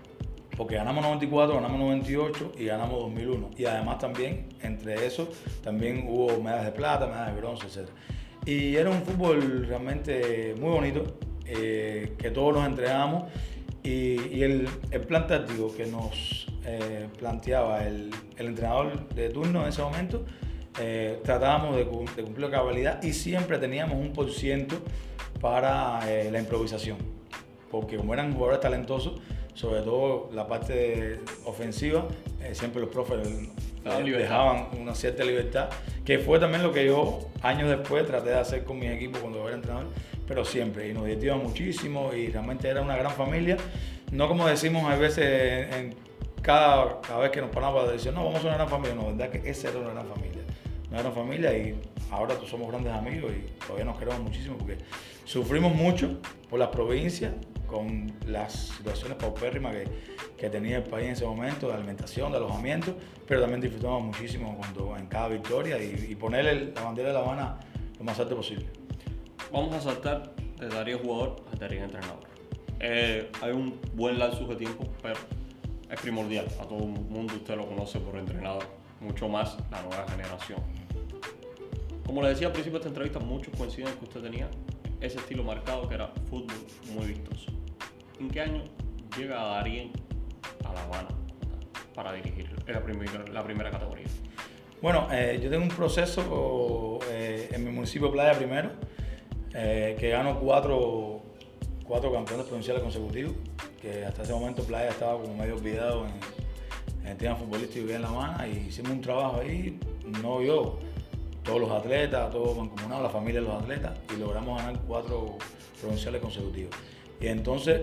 Porque 0.56 0.74
ganamos 0.74 1.04
94, 1.04 1.54
ganamos 1.54 1.78
98 1.78 2.52
y 2.58 2.64
ganamos 2.64 2.98
2001. 3.00 3.50
Y 3.56 3.64
además 3.64 3.98
también, 3.98 4.48
entre 4.60 5.06
esos, 5.06 5.28
también 5.62 6.04
hubo 6.08 6.42
medallas 6.42 6.66
de 6.66 6.72
plata, 6.72 7.06
medallas 7.06 7.34
de 7.34 7.40
bronce, 7.40 7.66
etc. 7.66 7.88
Y 8.44 8.74
era 8.74 8.90
un 8.90 9.02
fútbol 9.02 9.66
realmente 9.68 10.56
muy 10.58 10.70
bonito, 10.70 11.18
eh, 11.46 12.14
que 12.18 12.30
todos 12.30 12.54
nos 12.54 12.66
entregamos. 12.66 13.30
Y, 13.88 14.42
el, 14.42 14.68
el 14.90 15.00
plan 15.00 15.26
táctico 15.26 15.74
que 15.74 15.86
nos 15.86 16.46
eh, 16.66 17.08
planteaba 17.18 17.86
el, 17.86 18.10
entrenador 18.36 19.08
de 19.08 19.30
turno 19.30 19.62
en 19.62 19.68
ese 19.68 19.80
momento, 19.80 20.26
eh, 20.78 21.20
tratábamos 21.24 21.74
de, 21.74 21.86
cumplir 21.86 22.38
la 22.38 22.50
cabalidad 22.50 23.02
y 23.02 23.14
siempre 23.14 23.56
teníamos 23.56 23.96
un 23.96 24.12
por 24.12 24.30
ciento 24.30 24.76
para 25.40 26.00
eh, 26.06 26.30
la 26.30 26.38
improvisación. 26.38 26.98
Porque 27.70 27.96
como 27.96 28.12
eran 28.12 28.34
jugadores 28.34 28.60
talentosos, 28.60 29.22
sobre 29.54 29.80
todo 29.80 30.28
la 30.34 30.46
parte 30.46 31.20
ofensiva, 31.46 32.06
siempre 32.52 32.82
los 32.82 32.90
profes 32.90 33.26
dejaban 33.84 34.68
una 34.78 34.94
cierta 34.94 35.24
libertad, 35.24 35.70
que 36.04 36.18
fue 36.18 36.38
también 36.38 36.62
lo 36.62 36.72
que 36.72 36.84
yo 36.84 37.20
años 37.42 37.70
después 37.70 38.06
traté 38.06 38.30
de 38.30 38.38
hacer 38.38 38.64
con 38.64 38.78
mi 38.78 38.86
equipo 38.86 39.18
cuando 39.18 39.46
era 39.48 39.56
entrenador, 39.56 39.88
pero 40.28 40.44
siempre, 40.44 40.88
y 40.88 40.92
nos 40.92 41.06
divertíamos 41.06 41.42
muchísimo 41.42 42.12
y 42.12 42.28
realmente 42.28 42.68
era 42.68 42.82
una 42.82 42.96
gran 42.96 43.12
familia, 43.12 43.56
no 44.12 44.28
como 44.28 44.46
decimos 44.46 44.84
a 44.84 44.96
veces 44.96 45.94
cada, 46.42 47.00
cada 47.00 47.20
vez 47.20 47.30
que 47.30 47.40
nos 47.40 47.50
paramos 47.50 47.88
a 47.88 47.92
decir, 47.92 48.12
no, 48.12 48.24
vamos 48.24 48.44
a 48.44 48.48
una 48.48 48.56
gran 48.56 48.68
familia, 48.68 48.94
no, 48.94 49.06
verdad 49.06 49.30
que 49.30 49.50
esa 49.50 49.70
era 49.70 49.78
una 49.78 49.90
gran 49.90 50.06
familia. 50.06 50.42
Una 50.90 51.00
gran 51.00 51.12
familia 51.12 51.56
y 51.56 51.78
ahora 52.10 52.34
somos 52.46 52.68
grandes 52.68 52.92
amigos 52.92 53.30
y 53.32 53.60
todavía 53.60 53.84
nos 53.84 53.98
queremos 53.98 54.20
muchísimo 54.20 54.56
porque 54.56 54.78
sufrimos 55.24 55.74
mucho 55.74 56.18
por 56.48 56.58
las 56.58 56.68
provincias 56.68 57.32
con 57.66 58.10
las 58.26 58.54
situaciones 58.54 59.18
paupérrimas 59.18 59.74
que, 59.74 59.84
que 60.38 60.48
tenía 60.48 60.78
el 60.78 60.84
país 60.84 61.08
en 61.08 61.12
ese 61.12 61.26
momento, 61.26 61.68
de 61.68 61.74
alimentación, 61.74 62.32
de 62.32 62.38
alojamiento, 62.38 62.96
pero 63.26 63.42
también 63.42 63.60
disfrutamos 63.60 64.02
muchísimo 64.02 64.56
cuando, 64.56 64.96
en 64.96 65.06
cada 65.06 65.28
victoria 65.28 65.76
y, 65.82 66.06
y 66.10 66.14
ponerle 66.14 66.72
la 66.74 66.82
bandera 66.82 67.08
de 67.08 67.14
La 67.14 67.20
Habana 67.20 67.60
lo 67.98 68.04
más 68.04 68.18
alto 68.18 68.36
posible. 68.36 68.87
Vamos 69.50 69.74
a 69.74 69.80
saltar 69.80 70.34
de 70.60 70.68
Darío 70.68 70.98
jugador 70.98 71.36
a 71.50 71.56
Darío 71.56 71.84
entrenador. 71.84 72.20
Eh, 72.80 73.30
hay 73.40 73.52
un 73.52 73.80
buen 73.94 74.18
lapso 74.18 74.46
de 74.46 74.56
tiempo, 74.56 74.84
pero 75.00 75.14
es 75.90 76.00
primordial. 76.00 76.46
A 76.60 76.64
todo 76.64 76.80
el 76.80 76.88
mundo 76.88 77.34
usted 77.34 77.56
lo 77.56 77.66
conoce 77.66 77.98
por 77.98 78.16
entrenador, 78.18 78.64
mucho 79.00 79.26
más 79.26 79.56
la 79.70 79.80
nueva 79.82 80.06
generación. 80.06 80.60
Como 82.04 82.22
le 82.22 82.28
decía 82.28 82.48
al 82.48 82.52
principio 82.52 82.78
de 82.78 82.88
esta 82.88 82.88
entrevista, 82.88 83.20
muchos 83.20 83.56
coinciden 83.56 83.94
que 83.94 84.04
usted 84.04 84.20
tenía 84.20 84.50
ese 85.00 85.16
estilo 85.16 85.42
marcado 85.42 85.88
que 85.88 85.94
era 85.94 86.08
fútbol 86.28 86.58
muy 86.92 87.06
vistoso. 87.06 87.50
¿En 88.20 88.28
qué 88.28 88.42
año 88.42 88.64
llega 89.16 89.42
Darien 89.42 89.92
a 90.64 90.74
La 90.74 90.82
Habana 90.82 91.08
para 91.94 92.12
dirigir 92.12 92.50
la 92.66 92.82
primera, 92.82 93.24
la 93.32 93.42
primera 93.42 93.70
categoría? 93.70 94.06
Bueno, 94.82 95.08
eh, 95.10 95.40
yo 95.42 95.48
tengo 95.48 95.62
un 95.64 95.70
proceso 95.70 96.98
eh, 97.10 97.48
en 97.50 97.64
mi 97.64 97.70
municipio 97.70 98.12
Playa 98.12 98.36
primero, 98.36 98.70
eh, 99.54 99.96
que 99.98 100.10
gano 100.10 100.38
cuatro, 100.40 101.22
cuatro 101.84 102.12
campeones 102.12 102.46
provinciales 102.46 102.82
consecutivos, 102.82 103.32
que 103.80 104.04
hasta 104.04 104.22
ese 104.22 104.32
momento 104.32 104.62
Playa 104.62 104.90
estaba 104.90 105.20
como 105.20 105.34
medio 105.34 105.56
olvidado 105.56 106.06
en, 106.06 107.02
en 107.02 107.06
el 107.08 107.16
tema 107.16 107.36
futbolístico 107.36 107.88
y 107.88 107.92
en 107.92 108.02
La 108.02 108.08
Habana, 108.08 108.48
y 108.48 108.68
hicimos 108.68 108.92
un 108.92 109.00
trabajo 109.00 109.40
ahí, 109.40 109.78
no 110.22 110.42
yo, 110.42 110.78
todos 111.42 111.60
los 111.60 111.70
atletas, 111.70 112.30
todos 112.30 112.56
mancomunados, 112.56 113.02
la 113.02 113.10
familia 113.10 113.40
de 113.40 113.46
los 113.46 113.62
atletas, 113.62 113.98
y 114.14 114.18
logramos 114.18 114.58
ganar 114.58 114.80
cuatro 114.86 115.38
provinciales 115.80 116.20
consecutivos. 116.20 116.74
Y 117.20 117.26
entonces 117.26 117.82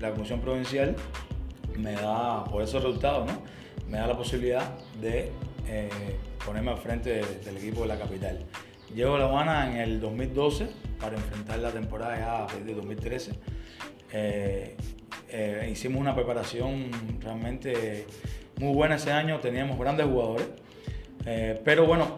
la 0.00 0.12
Comisión 0.12 0.40
Provincial 0.40 0.96
me 1.76 1.92
da, 1.92 2.44
por 2.44 2.62
esos 2.62 2.82
resultados, 2.82 3.26
¿no? 3.26 3.42
me 3.88 3.98
da 3.98 4.06
la 4.06 4.16
posibilidad 4.16 4.62
de 5.00 5.30
eh, 5.66 5.88
ponerme 6.44 6.70
al 6.70 6.78
frente 6.78 7.22
del 7.44 7.56
equipo 7.56 7.82
de 7.82 7.88
la 7.88 7.98
capital. 7.98 8.38
Llego 8.94 9.16
a 9.16 9.18
La 9.18 9.24
Habana 9.26 9.70
en 9.70 9.76
el 9.76 10.00
2012 10.00 10.66
para 10.98 11.14
enfrentar 11.14 11.58
la 11.58 11.70
temporada 11.70 12.48
ya 12.48 12.58
de 12.64 12.74
2013. 12.74 13.32
Eh, 14.12 14.76
eh, 15.28 15.68
hicimos 15.70 16.00
una 16.00 16.14
preparación 16.14 16.90
realmente 17.20 18.06
muy 18.58 18.74
buena 18.74 18.96
ese 18.96 19.12
año, 19.12 19.40
teníamos 19.40 19.78
grandes 19.78 20.06
jugadores, 20.06 20.48
pero 21.64 21.86
bueno, 21.86 22.16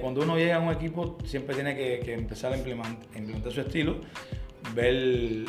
cuando 0.00 0.22
uno 0.22 0.36
llega 0.36 0.56
a 0.56 0.60
un 0.60 0.72
equipo 0.72 1.18
siempre 1.24 1.54
tiene 1.54 1.76
que, 1.76 2.14
empezar 2.14 2.52
a 2.52 2.56
implementar, 2.56 3.52
su 3.52 3.60
estilo, 3.60 4.00
ver 4.74 4.94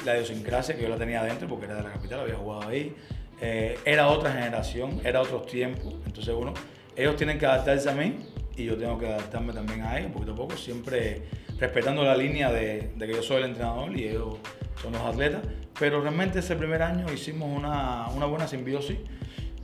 la 0.06 0.16
idiosincrasia 0.18 0.75
que 0.75 0.84
yo 0.84 0.89
la 0.89 0.98
tenía 0.98 1.22
adentro 1.22 1.48
porque 1.48 1.66
era 1.66 1.75
de 1.75 1.84
la 1.84 1.94
capital, 1.94 2.20
había 2.20 2.36
jugado 2.36 2.68
ahí, 2.68 2.94
era 3.42 4.10
otra 4.10 4.34
generación, 4.34 5.01
era 5.04 5.22
otros 5.22 5.48
tiempos, 5.48 5.96
entonces 6.06 6.36
uno 6.38 6.54
ellos 6.96 7.16
tienen 7.16 7.39
que 7.39 7.46
adaptarse 7.46 7.89
a 7.89 7.94
mí 7.94 8.18
y 8.60 8.66
yo 8.66 8.78
tengo 8.78 8.98
que 8.98 9.08
adaptarme 9.08 9.54
también 9.54 9.82
a 9.82 9.98
ellos, 9.98 10.12
poquito 10.12 10.34
a 10.34 10.36
poco, 10.36 10.58
siempre 10.58 11.24
respetando 11.58 12.04
la 12.04 12.16
línea 12.16 12.51
de, 12.51 12.92
que 12.98 13.08
yo 13.08 13.24
soy 13.24 13.38
el 13.38 13.50
entrenador 13.50 13.96
y 13.98 14.10
ellos 14.10 14.38
son 14.82 14.94
los 14.94 15.01
atletas. 15.01 15.42
Pero 15.80 16.01
realmente 16.01 16.39
ese 16.39 16.56
primer 16.56 16.82
año 16.82 17.06
hicimos 17.13 17.50
una, 17.58 18.08
buena 18.25 18.48
simbiosis 18.48 18.98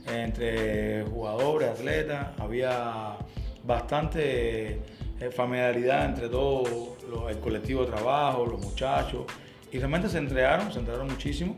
entre 0.06 1.04
jugadores, 1.04 1.68
atletas, 1.68 2.28
había 2.38 3.16
bastante 3.64 4.80
eh, 5.20 5.30
familiaridad 5.34 6.06
entre 6.06 6.28
todo 6.28 6.96
el 7.28 7.38
colectivo 7.38 7.84
de 7.84 7.92
trabajo, 7.92 8.46
los 8.46 8.60
muchachos, 8.60 9.24
y 9.72 9.78
realmente 9.78 10.08
se 10.08 10.18
entregaron, 10.18 10.72
se 10.72 10.78
entregaron 10.78 11.08
muchísimo. 11.08 11.56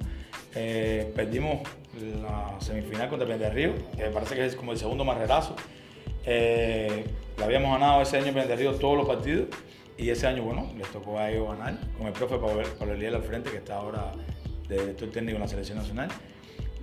Eh, 0.54 1.12
perdimos 1.14 1.60
la 2.22 2.56
semifinal 2.60 3.08
contra 3.08 3.50
Río, 3.50 3.74
que 3.96 4.04
me 4.04 4.10
parece 4.10 4.34
que 4.34 4.46
es 4.46 4.56
como 4.56 4.72
el 4.72 4.78
segundo 4.78 5.04
marrerazo. 5.04 5.54
Eh, 6.30 7.06
la 7.38 7.46
habíamos 7.46 7.72
ganado 7.72 8.02
ese 8.02 8.18
año 8.18 8.38
en 8.38 8.58
Río 8.58 8.74
todos 8.74 8.98
los 8.98 9.08
partidos 9.08 9.46
y 9.96 10.10
ese 10.10 10.26
año, 10.26 10.42
bueno, 10.42 10.70
les 10.76 10.86
tocó 10.88 11.18
a 11.18 11.30
ellos 11.30 11.48
ganar 11.48 11.78
con 11.96 12.06
el 12.06 12.12
profe 12.12 12.36
Pablo 12.36 12.92
Eliel 12.92 13.14
al 13.14 13.22
frente, 13.22 13.50
que 13.50 13.56
está 13.56 13.76
ahora 13.76 14.12
de 14.68 14.78
director 14.78 15.08
técnico 15.08 15.36
en 15.36 15.40
la 15.40 15.48
selección 15.48 15.78
nacional. 15.78 16.10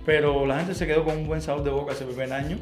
Pero 0.04 0.46
la 0.46 0.58
gente 0.58 0.74
se 0.74 0.84
quedó 0.84 1.04
con 1.04 1.16
un 1.16 1.28
buen 1.28 1.40
sabor 1.40 1.62
de 1.62 1.70
boca 1.70 1.92
ese 1.92 2.04
primer 2.04 2.32
año. 2.32 2.58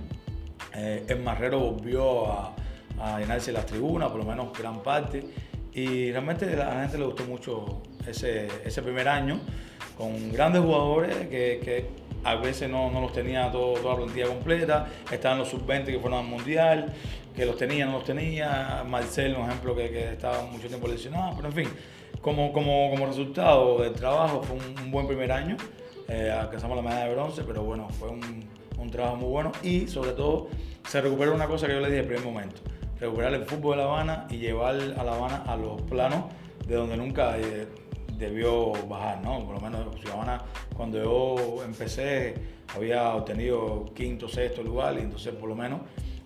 Eh, 0.75 1.07
el 1.09 1.21
Marrero 1.21 1.59
volvió 1.59 2.31
a, 2.31 2.55
a 3.01 3.19
llenarse 3.19 3.51
las 3.51 3.65
tribunas, 3.65 4.11
por 4.11 4.19
lo 4.19 4.27
menos 4.27 4.57
gran 4.59 4.83
parte. 4.83 5.25
Y 5.73 6.13
realmente 6.13 6.45
a 6.45 6.75
la 6.75 6.83
gente 6.83 6.99
le 6.99 7.07
gustó 7.07 7.25
mucho 7.25 7.81
ese, 8.07 8.49
ese 8.63 8.83
primer 8.83 9.09
año, 9.09 9.41
con 9.97 10.33
grandes 10.33 10.61
jugadores 10.61 11.29
que 11.29 11.89
a 12.25 12.35
veces 12.37 12.71
no, 12.71 12.91
no 12.91 13.01
los 13.01 13.13
tenía 13.13 13.51
todo, 13.51 13.75
toda 13.75 13.95
la 13.95 14.01
plantilla 14.01 14.27
completa, 14.27 14.89
estaban 15.11 15.39
los 15.39 15.49
sub-20 15.49 15.85
que 15.87 15.99
fueron 15.99 16.21
al 16.21 16.27
mundial, 16.27 16.93
que 17.35 17.45
los 17.45 17.57
tenía, 17.57 17.87
no 17.87 17.93
los 17.93 18.05
tenía, 18.05 18.85
Marcel, 18.89 19.35
un 19.37 19.47
ejemplo 19.47 19.77
que, 19.77 19.91
que 19.91 20.13
estaba 20.13 20.43
mucho 20.45 20.69
tiempo 20.69 20.89
lesionado, 20.89 21.35
pero 21.37 21.49
en 21.49 21.55
fin, 21.55 21.69
como, 22.21 22.53
como, 22.53 22.91
como 22.91 23.07
resultado 23.07 23.83
del 23.83 23.93
trabajo 23.93 24.43
fue 24.43 24.57
un, 24.57 24.91
buen 24.91 25.07
primer 25.07 25.31
año, 25.31 25.57
eh, 26.09 26.31
alcanzamos 26.31 26.77
la 26.77 26.83
medalla 26.83 27.07
de 27.07 27.15
bronce, 27.15 27.43
pero 27.45 27.63
bueno, 27.63 27.89
fue 27.91 28.09
un, 28.09 28.49
un, 28.79 28.91
trabajo 28.91 29.17
muy 29.17 29.29
bueno. 29.29 29.53
Y 29.63 29.89
sobre 29.89 30.13
todo 30.13 30.49
se 30.89 31.01
recuperó 31.03 31.35
una 31.35 31.47
cosa 31.47 31.67
que 31.67 31.75
yo 31.75 31.81
le 31.81 31.89
dije 31.89 32.01
el 32.01 32.07
primer 32.07 32.25
momento, 32.25 32.63
recuperar 32.99 33.35
el 33.35 33.45
fútbol 33.45 33.77
de 33.77 33.83
La 33.83 33.89
Habana 33.91 34.27
y 34.31 34.39
llevar 34.39 34.75
a 34.75 35.05
La 35.05 35.15
Habana 35.15 35.43
a 35.47 35.57
los 35.57 35.83
planos 35.83 36.25
de 36.67 36.75
donde 36.77 36.97
nunca... 36.97 37.39
Eh, 37.39 37.67
debió 38.19 38.73
bajar, 38.89 39.23
¿no? 39.23 39.45
Por 39.45 39.55
lo 39.55 39.61
menos 39.61 39.87
Habana, 40.13 40.43
cuando 40.77 41.03
yo 41.03 41.65
empecé, 41.65 42.35
había 42.75 43.15
obtenido 43.15 43.87
quinto, 43.95 44.29
sexto 44.29 44.63
lugar, 44.63 44.95
y 44.99 45.03
entonces 45.03 45.35
por 45.35 45.49
lo 45.49 45.57
menos 45.57 45.81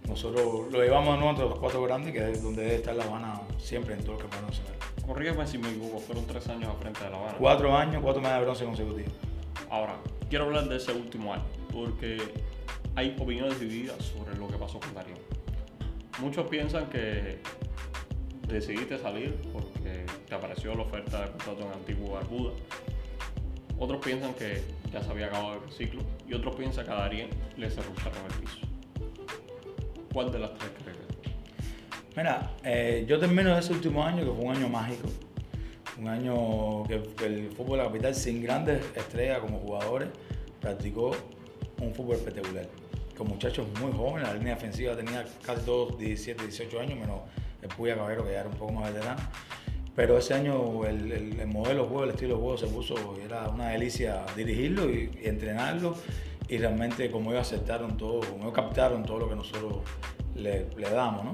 nosotros 0.08 0.72
lo 0.72 0.82
llevamos 0.82 1.14
a 1.14 1.16
nuevo 1.16 1.30
entre 1.30 1.44
los 1.48 1.58
cuatro 1.58 1.82
grandes, 1.82 2.12
que 2.12 2.30
es 2.30 2.42
donde 2.42 2.62
debe 2.62 2.76
estar 2.76 2.94
La 2.94 3.04
Habana 3.04 3.40
siempre 3.58 3.94
en 3.94 4.00
todo 4.00 4.12
lo 4.12 4.18
que 4.18 4.28
podemos 4.28 4.58
hacer. 4.58 4.74
Corrígeme 5.06 5.46
si 5.46 5.58
me 5.58 5.68
equivoco, 5.68 5.98
fueron 5.98 6.26
tres 6.26 6.48
años 6.48 6.70
a 6.70 6.74
frente 6.74 7.04
de 7.04 7.10
La 7.10 7.16
Habana. 7.16 7.34
Cuatro 7.38 7.76
años, 7.76 8.02
cuatro 8.02 8.22
medallas 8.22 8.40
de 8.40 8.44
bronce 8.44 8.64
consecutivas. 8.64 9.12
Ahora, 9.70 9.96
quiero 10.28 10.46
hablar 10.46 10.68
de 10.68 10.76
ese 10.76 10.92
último 10.92 11.34
año, 11.34 11.44
porque 11.72 12.18
hay 12.94 13.14
opiniones 13.18 13.60
divididas 13.60 13.96
sobre 14.02 14.36
lo 14.36 14.48
que 14.48 14.56
pasó 14.56 14.80
con 14.80 14.94
Darío. 14.94 15.16
Muchos 16.20 16.48
piensan 16.48 16.86
que 16.86 17.38
decidiste 18.48 18.98
salir 18.98 19.36
porque 19.52 19.77
te 20.28 20.34
apareció 20.34 20.74
la 20.74 20.82
oferta 20.82 21.22
de 21.22 21.30
contrato 21.30 21.62
en 21.62 21.72
Antiguo 21.72 22.14
Barbuda. 22.14 22.52
Otros 23.78 24.04
piensan 24.04 24.34
que 24.34 24.62
ya 24.92 25.02
se 25.02 25.10
había 25.10 25.26
acabado 25.26 25.62
el 25.64 25.72
ciclo 25.72 26.02
y 26.26 26.34
otros 26.34 26.56
piensan 26.56 26.84
que 26.84 26.90
a 26.90 26.96
Darien 26.96 27.30
le 27.56 27.70
cerrucharon 27.70 28.18
el 28.26 28.40
piso. 28.40 28.58
¿Cuál 30.12 30.32
de 30.32 30.38
las 30.40 30.54
tres 30.54 30.70
crees? 30.82 30.98
Mira, 32.18 32.50
eh, 32.64 33.04
yo 33.06 33.20
termino 33.20 33.56
ese 33.56 33.72
último 33.72 34.02
año 34.02 34.24
que 34.24 34.32
fue 34.32 34.44
un 34.44 34.56
año 34.56 34.68
mágico, 34.68 35.08
un 35.98 36.08
año 36.08 36.82
que 36.84 37.24
el 37.24 37.52
fútbol 37.52 37.78
de 37.78 37.84
la 37.84 37.84
capital 37.84 38.12
sin 38.12 38.42
grandes 38.42 38.84
estrellas 38.96 39.38
como 39.38 39.60
jugadores 39.60 40.08
practicó 40.60 41.12
un 41.80 41.94
fútbol 41.94 42.16
espectacular. 42.16 42.66
Con 43.16 43.28
muchachos 43.28 43.68
muy 43.80 43.92
jóvenes, 43.92 44.26
la 44.28 44.34
línea 44.34 44.56
defensiva 44.56 44.96
tenía 44.96 45.24
casi 45.46 45.64
todos 45.64 45.96
17, 45.96 46.42
18 46.42 46.80
años, 46.80 46.98
menos 46.98 47.20
el 47.62 47.68
Puya 47.68 47.94
Caballero, 47.94 48.24
que 48.24 48.32
ya 48.32 48.40
era 48.40 48.48
un 48.48 48.56
poco 48.56 48.72
más 48.72 48.92
veterano. 48.92 49.20
Pero 49.98 50.16
ese 50.16 50.32
año 50.32 50.84
el, 50.84 51.44
modelo 51.48 51.82
de 51.82 51.88
juego, 51.88 52.04
el 52.04 52.10
estilo 52.10 52.36
de 52.36 52.40
juego 52.40 52.56
se 52.56 52.68
puso, 52.68 52.94
era 53.20 53.48
una 53.48 53.70
delicia 53.70 54.24
dirigirlo 54.36 54.88
y, 54.88 55.10
entrenarlo. 55.24 55.96
Y 56.48 56.56
realmente 56.58 57.10
como 57.10 57.32
ellos 57.32 57.48
aceptaron 57.48 57.96
todo, 57.96 58.20
como 58.20 58.44
ellos 58.44 58.52
captaron 58.52 59.02
todo 59.02 59.18
lo 59.18 59.28
que 59.28 59.34
nosotros 59.34 59.78
le, 60.36 60.66
damos, 60.88 61.24
¿no? 61.24 61.32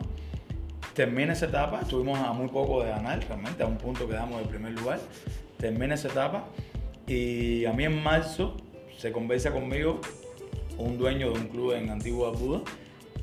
Termina 0.94 1.34
esa 1.34 1.44
etapa, 1.44 1.82
estuvimos 1.82 2.18
a 2.18 2.32
muy 2.32 2.48
poco 2.48 2.82
de 2.82 2.88
ganar, 2.88 3.22
realmente 3.28 3.62
a 3.62 3.66
un 3.66 3.76
punto 3.76 4.08
quedamos 4.08 4.40
en 4.40 4.48
primer 4.48 4.72
lugar. 4.72 4.98
Termina 5.58 5.94
esa 5.94 6.08
etapa 6.08 6.46
y 7.06 7.66
a 7.66 7.72
mí 7.74 7.84
en 7.84 8.02
marzo 8.02 8.56
se 8.96 9.12
conversa 9.12 9.52
conmigo 9.52 10.00
un 10.78 10.96
dueño 10.96 11.32
de 11.32 11.38
un 11.38 11.48
club 11.48 11.72
en 11.74 11.90
Antigua 11.90 12.30
Buda 12.30 12.62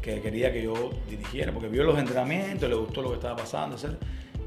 que 0.04 0.22
quería 0.22 0.54
que 0.54 0.62
yo 0.62 0.92
dirigiera, 1.10 1.52
porque 1.52 1.68
vio 1.68 1.84
los 1.84 1.98
entrenamientos, 1.98 2.70
le 2.70 2.76
gustó 2.76 3.02
lo 3.02 3.10
que 3.10 3.16
estaba 3.16 3.38
pasando, 3.38 3.76
etc. 3.76 3.98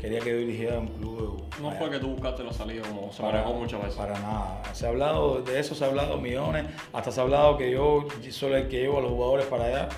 Quería 0.05 0.21
que 0.21 0.33
yo 0.33 0.37
dirigiera 0.37 0.79
un 0.81 0.89
club. 0.89 1.43
No 1.63 1.71
fue 1.71 1.89
que 1.89 1.99
tú 1.99 2.09
buscaste 2.09 2.45
la 2.45 2.53
salida 2.53 2.83
como 2.87 3.11
se 3.11 3.23
manejó 3.23 3.55
muchas 3.55 3.81
veces. 3.81 3.97
Para 3.97 4.13
nada. 4.19 4.63
Se 4.75 4.85
ha 4.85 4.91
hablado, 4.91 5.41
de 5.41 5.59
eso 5.59 5.75
se 5.75 5.83
ha 5.83 5.87
hablado 5.87 6.19
millones, 6.19 6.67
hasta 6.93 7.11
se 7.11 7.21
ha 7.21 7.23
hablado 7.23 7.57
que 7.57 7.71
yo 7.71 8.07
soy 8.29 8.53
el 8.53 8.69
que 8.69 8.81
llevo 8.81 8.99
a 8.99 9.01
los 9.01 9.13
jugadores 9.13 9.47
para 9.47 9.65
allá. 9.65 9.89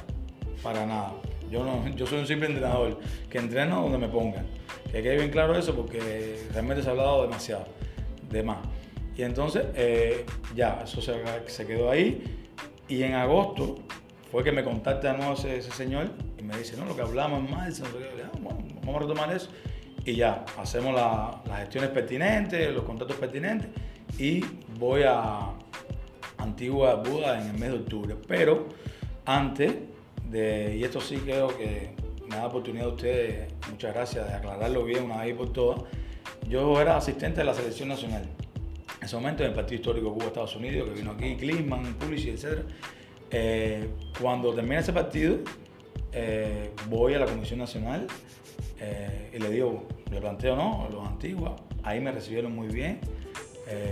Para 0.62 0.86
nada. 0.86 1.12
Yo, 1.50 1.64
no, 1.64 1.88
yo 1.96 2.06
soy 2.06 2.20
un 2.20 2.26
simple 2.28 2.46
entrenador 2.46 3.00
que 3.28 3.38
entreno 3.38 3.82
donde 3.82 3.98
me 3.98 4.06
pongan. 4.06 4.46
Que 4.92 5.02
quede 5.02 5.16
bien 5.16 5.30
claro 5.30 5.58
eso 5.58 5.74
porque 5.74 6.40
realmente 6.52 6.84
se 6.84 6.88
ha 6.88 6.92
hablado 6.92 7.22
demasiado, 7.22 7.66
de 8.30 8.44
más. 8.44 8.58
Y 9.16 9.24
entonces, 9.24 9.64
eh, 9.74 10.24
ya, 10.54 10.82
eso 10.84 11.02
se, 11.02 11.14
se 11.48 11.66
quedó 11.66 11.90
ahí. 11.90 12.22
Y 12.86 13.02
en 13.02 13.14
agosto 13.14 13.80
fue 14.30 14.44
que 14.44 14.52
me 14.52 14.62
contacta 14.62 15.10
de 15.10 15.18
nuevo 15.18 15.32
ese, 15.32 15.62
señor 15.62 16.10
y 16.38 16.44
me 16.44 16.56
dice, 16.56 16.76
no, 16.76 16.84
lo 16.84 16.94
que 16.94 17.02
hablamos 17.02 17.40
en 17.40 17.50
marzo, 17.50 17.82
no 17.82 17.98
sé 17.98 17.98
qué. 17.98 18.22
Ah, 18.22 18.30
bueno, 18.40 18.60
vamos 18.84 18.94
a 18.94 18.98
retomar 19.00 19.34
eso. 19.34 19.50
Y 20.06 20.14
ya, 20.14 20.44
hacemos 20.56 20.94
las 20.94 21.58
gestiones 21.58 21.90
pertinentes, 21.90 22.72
los 22.72 22.84
contactos 22.84 23.16
pertinentes 23.16 23.68
y 24.18 24.40
voy 24.78 25.02
a 25.04 25.50
Antigua 26.38 26.94
Buda 26.94 27.42
en 27.42 27.48
el 27.50 27.58
mes 27.58 27.72
de 27.72 27.78
octubre. 27.78 28.16
Pero 28.28 28.68
antes 29.24 29.74
de, 30.30 30.76
y 30.76 30.84
esto 30.84 31.00
sí 31.00 31.16
creo 31.16 31.48
que 31.48 31.90
me 32.28 32.36
da 32.36 32.42
la 32.42 32.46
oportunidad 32.46 32.86
a 32.86 32.90
ustedes, 32.90 33.52
muchas 33.68 33.92
gracias, 33.92 34.28
de 34.28 34.34
aclararlo 34.34 34.84
bien 34.84 35.02
una 35.02 35.24
vez 35.24 35.34
por 35.34 35.52
todas, 35.52 35.82
yo 36.48 36.80
era 36.80 36.96
asistente 36.96 37.40
de 37.40 37.44
la 37.44 37.54
selección 37.54 37.88
nacional 37.88 38.28
en 39.00 39.04
ese 39.04 39.16
momento 39.16 39.42
en 39.42 39.50
el 39.50 39.54
partido 39.54 39.80
histórico 39.80 40.12
Cuba 40.14 40.26
Estados 40.26 40.54
Unidos, 40.54 40.88
que 40.88 40.94
vino 40.94 41.10
aquí, 41.10 41.36
Klinsmann, 41.36 41.94
Pulisic, 41.94 42.34
etc. 42.34 42.60
Eh, 43.30 43.88
cuando 44.20 44.54
termina 44.54 44.78
ese 44.80 44.92
partido, 44.92 45.38
eh, 46.12 46.70
voy 46.88 47.14
a 47.14 47.18
la 47.18 47.26
Comisión 47.26 47.58
Nacional 47.58 48.06
eh, 48.80 49.32
y 49.34 49.38
le 49.38 49.50
digo, 49.50 49.86
le 50.10 50.20
planteo, 50.20 50.56
¿no? 50.56 50.88
Los 50.90 51.06
antiguos, 51.06 51.52
ahí 51.82 52.00
me 52.00 52.12
recibieron 52.12 52.54
muy 52.54 52.68
bien, 52.68 53.00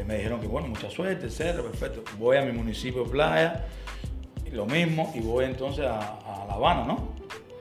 me 0.06 0.16
dijeron 0.16 0.40
que 0.40 0.46
bueno, 0.46 0.68
mucha 0.68 0.88
suerte, 0.88 1.26
etc. 1.26 1.60
Perfecto. 1.60 2.04
Voy 2.18 2.36
a 2.36 2.42
mi 2.42 2.52
municipio 2.52 3.04
de 3.04 3.10
playa, 3.10 3.66
lo 4.52 4.66
mismo, 4.66 5.12
y 5.14 5.20
voy 5.20 5.46
entonces 5.46 5.84
a, 5.84 6.44
La 6.46 6.54
Habana, 6.54 6.84
¿no? 6.84 7.14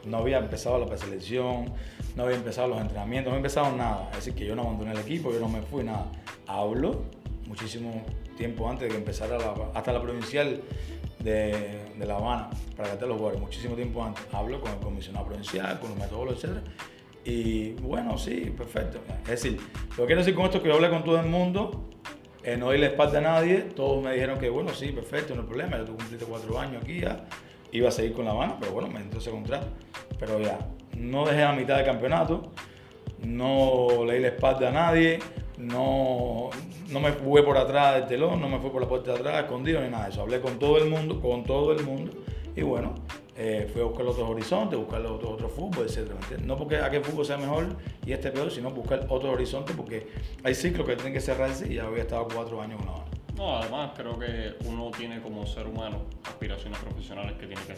No 0.05 0.17
había 0.17 0.37
empezado 0.37 0.77
la 0.77 0.85
preselección, 0.85 1.73
no 2.15 2.23
había 2.23 2.35
empezado 2.35 2.67
los 2.67 2.81
entrenamientos, 2.81 3.31
no 3.31 3.35
había 3.35 3.47
empezado 3.47 3.75
nada. 3.75 4.09
Es 4.11 4.17
decir, 4.17 4.35
que 4.35 4.45
yo 4.45 4.55
no 4.55 4.63
abandoné 4.63 4.91
el 4.91 4.99
equipo, 4.99 5.31
yo 5.31 5.39
no 5.39 5.49
me 5.49 5.61
fui, 5.61 5.83
nada. 5.83 6.05
Hablo 6.45 7.03
muchísimo 7.47 8.03
tiempo 8.37 8.69
antes 8.69 8.87
de 8.87 8.93
que 8.93 8.97
empezara 8.97 9.37
hasta 9.73 9.93
la 9.93 10.01
provincial 10.01 10.61
de, 11.19 11.93
La 11.99 12.15
Habana 12.15 12.49
para 12.75 12.91
que 12.91 12.97
te 12.97 13.07
los 13.07 13.15
jugadores, 13.15 13.41
muchísimo 13.41 13.75
tiempo 13.75 14.03
antes. 14.03 14.23
Hablo 14.31 14.59
con 14.59 14.71
el 14.71 14.77
comisionado 14.79 15.25
provincial, 15.25 15.79
con 15.79 15.89
los 15.91 15.99
metodólogos, 15.99 16.43
etc. 16.43 16.57
Y 17.25 17.73
bueno, 17.73 18.17
sí, 18.17 18.53
perfecto. 18.55 18.99
Es 19.23 19.41
decir, 19.41 19.59
lo 19.91 20.03
que 20.03 20.05
quiero 20.07 20.21
decir 20.21 20.35
con 20.35 20.45
esto 20.45 20.57
es 20.57 20.63
que 20.63 20.69
yo 20.69 20.75
hablé 20.75 20.89
con 20.89 21.03
todo 21.03 21.19
el 21.19 21.27
mundo, 21.27 21.89
eh, 22.43 22.57
no 22.57 22.71
di 22.71 22.77
la 22.77 22.87
espalda 22.87 23.19
a 23.19 23.21
nadie, 23.21 23.59
todos 23.59 24.03
me 24.03 24.13
dijeron 24.13 24.39
que 24.39 24.49
bueno, 24.49 24.73
sí, 24.73 24.91
perfecto, 24.91 25.33
no 25.33 25.41
hay 25.41 25.47
problema, 25.47 25.77
ya 25.77 25.85
tú 25.85 25.95
cumpliste 25.95 26.25
cuatro 26.25 26.59
años 26.59 26.83
aquí, 26.83 26.99
ya 26.99 27.25
iba 27.71 27.87
a 27.87 27.91
seguir 27.91 28.13
con 28.13 28.25
La 28.25 28.31
Habana, 28.31 28.57
pero 28.59 28.73
bueno, 28.73 28.89
me 28.89 28.99
entró 28.99 29.19
ese 29.19 29.31
contrato. 29.31 29.67
Pero 30.19 30.39
ya, 30.41 30.59
no 30.97 31.25
dejé 31.25 31.43
a 31.43 31.53
mitad 31.53 31.77
del 31.77 31.85
campeonato, 31.85 32.51
no 33.25 34.03
le 34.05 34.15
di 34.15 34.19
la 34.19 34.27
espalda 34.27 34.69
a 34.69 34.71
nadie, 34.71 35.19
no, 35.57 36.49
no 36.89 36.99
me 36.99 37.13
fui 37.13 37.41
por 37.41 37.57
atrás 37.57 37.95
del 37.95 38.07
telón, 38.07 38.41
no 38.41 38.49
me 38.49 38.59
fui 38.59 38.69
por 38.69 38.81
la 38.81 38.87
puerta 38.87 39.13
de 39.13 39.19
atrás, 39.19 39.43
escondido 39.43 39.81
ni 39.81 39.89
nada 39.89 40.05
de 40.05 40.11
eso. 40.11 40.21
Hablé 40.21 40.41
con 40.41 40.59
todo 40.59 40.77
el 40.77 40.89
mundo, 40.89 41.21
con 41.21 41.43
todo 41.43 41.71
el 41.71 41.83
mundo, 41.83 42.11
y 42.55 42.61
bueno, 42.61 42.93
eh, 43.35 43.67
fui 43.71 43.81
a 43.81 43.85
buscar 43.85 44.05
otros 44.05 44.29
horizontes, 44.29 44.77
buscar 44.77 45.05
otro, 45.05 45.31
otro 45.31 45.49
fútbol, 45.49 45.87
etc. 45.87 46.11
No 46.43 46.55
porque 46.55 46.77
aquel 46.77 47.03
fútbol 47.03 47.25
sea 47.25 47.37
mejor 47.37 47.75
y 48.05 48.11
este 48.11 48.31
peor, 48.31 48.51
sino 48.51 48.69
buscar 48.71 49.05
otros 49.09 49.33
horizontes, 49.33 49.75
porque 49.75 50.07
hay 50.43 50.53
ciclos 50.53 50.85
que 50.85 50.95
tienen 50.95 51.13
que 51.13 51.21
cerrarse 51.21 51.71
y 51.71 51.75
ya 51.75 51.85
había 51.85 52.03
estado 52.03 52.27
cuatro 52.33 52.61
años 52.61 52.79
la 52.85 52.91
banda. 52.91 53.11
No, 53.35 53.57
además 53.57 53.91
creo 53.95 54.19
que 54.19 54.53
uno 54.65 54.91
tiene 54.95 55.19
como 55.19 55.45
ser 55.47 55.65
humano 55.65 56.03
aspiraciones 56.23 56.77
profesionales 56.79 57.33
que 57.33 57.47
tiene 57.47 57.61
que 57.63 57.75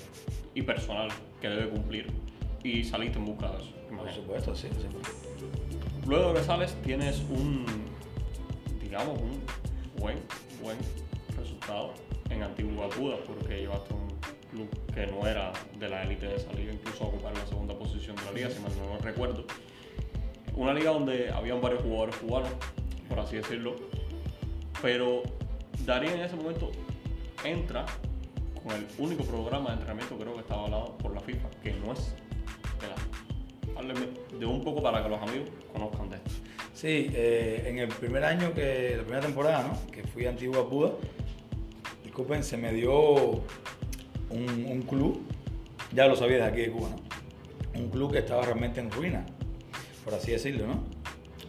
y 0.53 0.61
personal 0.61 1.07
que 1.39 1.47
debe 1.47 1.69
cumplir 1.69 2.07
y 2.63 2.83
saliste 2.83 3.17
en 3.19 3.25
busca 3.25 3.51
de 3.51 3.57
eso. 3.57 3.71
Por 3.95 4.11
supuesto, 4.11 4.55
sí, 4.55 4.67
sí. 4.71 4.87
Luego 6.05 6.33
de 6.33 6.39
que 6.39 6.45
sales 6.45 6.75
tienes 6.83 7.21
un, 7.29 7.65
digamos, 8.81 9.19
un 9.19 9.41
buen, 9.97 10.19
buen 10.61 10.77
resultado 11.37 11.93
en 12.29 12.43
Antigua 12.43 12.89
Buda 12.97 13.17
porque 13.25 13.59
llevaste 13.59 13.93
un 13.93 14.07
que 14.93 15.07
no 15.07 15.27
era 15.27 15.51
de 15.77 15.89
la 15.89 16.03
élite 16.03 16.27
de 16.27 16.39
salida, 16.39 16.71
incluso 16.71 17.03
a 17.03 17.07
ocupar 17.07 17.33
la 17.37 17.45
segunda 17.45 17.77
posición 17.77 18.15
de 18.15 18.25
la 18.25 18.31
liga, 18.31 18.49
si 18.49 18.59
mal 18.59 18.71
no 18.77 18.97
recuerdo. 18.99 19.45
Una 20.55 20.73
liga 20.73 20.91
donde 20.91 21.29
habían 21.31 21.61
varios 21.61 21.81
jugadores 21.81 22.15
cubanos, 22.15 22.49
por 23.09 23.19
así 23.19 23.35
decirlo, 23.37 23.75
pero 24.81 25.23
Darío 25.85 26.11
en 26.11 26.21
ese 26.21 26.35
momento 26.35 26.71
entra 27.43 27.85
con 28.63 28.73
el 28.73 28.87
único 28.97 29.23
programa 29.23 29.67
de 29.67 29.73
entrenamiento 29.73 30.17
creo 30.17 30.33
que 30.33 30.41
estaba 30.41 30.63
hablado 30.63 30.97
por 30.97 31.13
la 31.13 31.21
FIFA, 31.21 31.49
que 31.61 31.73
no 31.73 31.93
es 31.93 32.15
Hábleme 33.77 34.07
de 34.39 34.45
un 34.45 34.63
poco 34.63 34.81
para 34.81 35.03
que 35.03 35.09
los 35.09 35.21
amigos 35.21 35.49
conozcan 35.73 36.09
de 36.09 36.15
esto. 36.15 36.31
Sí, 36.73 37.09
eh, 37.13 37.65
en 37.67 37.79
el 37.79 37.89
primer 37.89 38.23
año, 38.23 38.53
que 38.53 38.95
la 38.97 39.03
primera 39.03 39.21
temporada, 39.21 39.63
¿no? 39.67 39.91
que 39.91 40.03
fui 40.03 40.25
a 40.25 40.29
Antigua 40.29 40.61
Buda, 40.61 40.91
disculpen, 42.03 42.43
se 42.43 42.55
me 42.57 42.71
dio 42.71 43.43
un, 44.29 44.81
club, 44.83 45.21
ya 45.93 46.07
lo 46.07 46.15
sabía 46.15 46.37
de 46.37 46.43
aquí 46.43 46.61
de 46.61 46.71
Cuba, 46.71 46.89
¿no? 46.89 47.79
un 47.79 47.89
club 47.89 48.11
que 48.11 48.19
estaba 48.19 48.43
realmente 48.43 48.79
en 48.79 48.91
ruina, 48.91 49.25
por 50.03 50.13
así 50.13 50.31
decirlo, 50.31 50.67
¿no? 50.67 50.83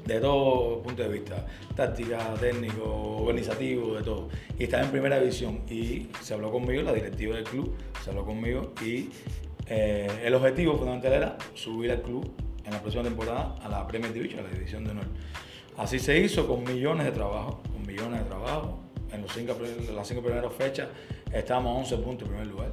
de 0.06 0.20
todo 0.20 0.82
punto 0.82 1.02
de 1.02 1.08
vista, 1.08 1.46
táctica, 1.74 2.34
técnico, 2.40 3.18
organizativo, 3.22 3.96
de 3.96 4.02
todo. 4.02 4.28
Y 4.58 4.64
estaba 4.64 4.84
en 4.84 4.90
primera 4.90 5.18
división 5.18 5.62
y 5.68 6.08
se 6.22 6.34
habló 6.34 6.52
conmigo, 6.52 6.82
la 6.82 6.92
directiva 6.92 7.34
del 7.34 7.44
club, 7.44 7.74
se 8.04 8.10
habló 8.10 8.24
conmigo 8.24 8.72
y 8.84 9.08
eh, 9.66 10.06
el 10.24 10.34
objetivo 10.34 10.76
fundamental 10.76 11.12
era 11.12 11.38
subir 11.54 11.90
al 11.90 12.02
club 12.02 12.30
en 12.64 12.72
la 12.72 12.80
próxima 12.80 13.02
temporada 13.02 13.56
a 13.62 13.68
la 13.68 13.86
Premier 13.86 14.12
Division, 14.12 14.40
a 14.40 14.42
la 14.44 14.50
división 14.50 14.84
de 14.84 14.90
honor. 14.92 15.06
Así 15.76 15.98
se 15.98 16.18
hizo 16.18 16.46
con 16.46 16.62
millones 16.64 17.04
de 17.06 17.12
trabajos, 17.12 17.56
con 17.72 17.86
millones 17.86 18.20
de 18.20 18.26
trabajos. 18.26 18.76
En 19.12 19.22
los 19.22 19.32
cinco, 19.32 19.56
las 19.94 20.08
cinco 20.08 20.22
primeras 20.22 20.52
fechas 20.52 20.88
estábamos 21.32 21.76
a 21.76 21.80
11 21.80 21.96
puntos 21.98 22.28
en 22.28 22.34
primer 22.34 22.46
lugar. 22.46 22.72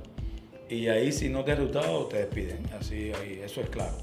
Y 0.69 0.87
ahí 0.87 1.11
si 1.11 1.29
no 1.29 1.43
te 1.43 1.51
has 1.51 1.59
resultado 1.59 2.05
te 2.05 2.17
despiden. 2.17 2.65
Así, 2.79 3.11
ahí, 3.13 3.41
eso 3.43 3.61
es 3.61 3.69
claro. 3.69 3.97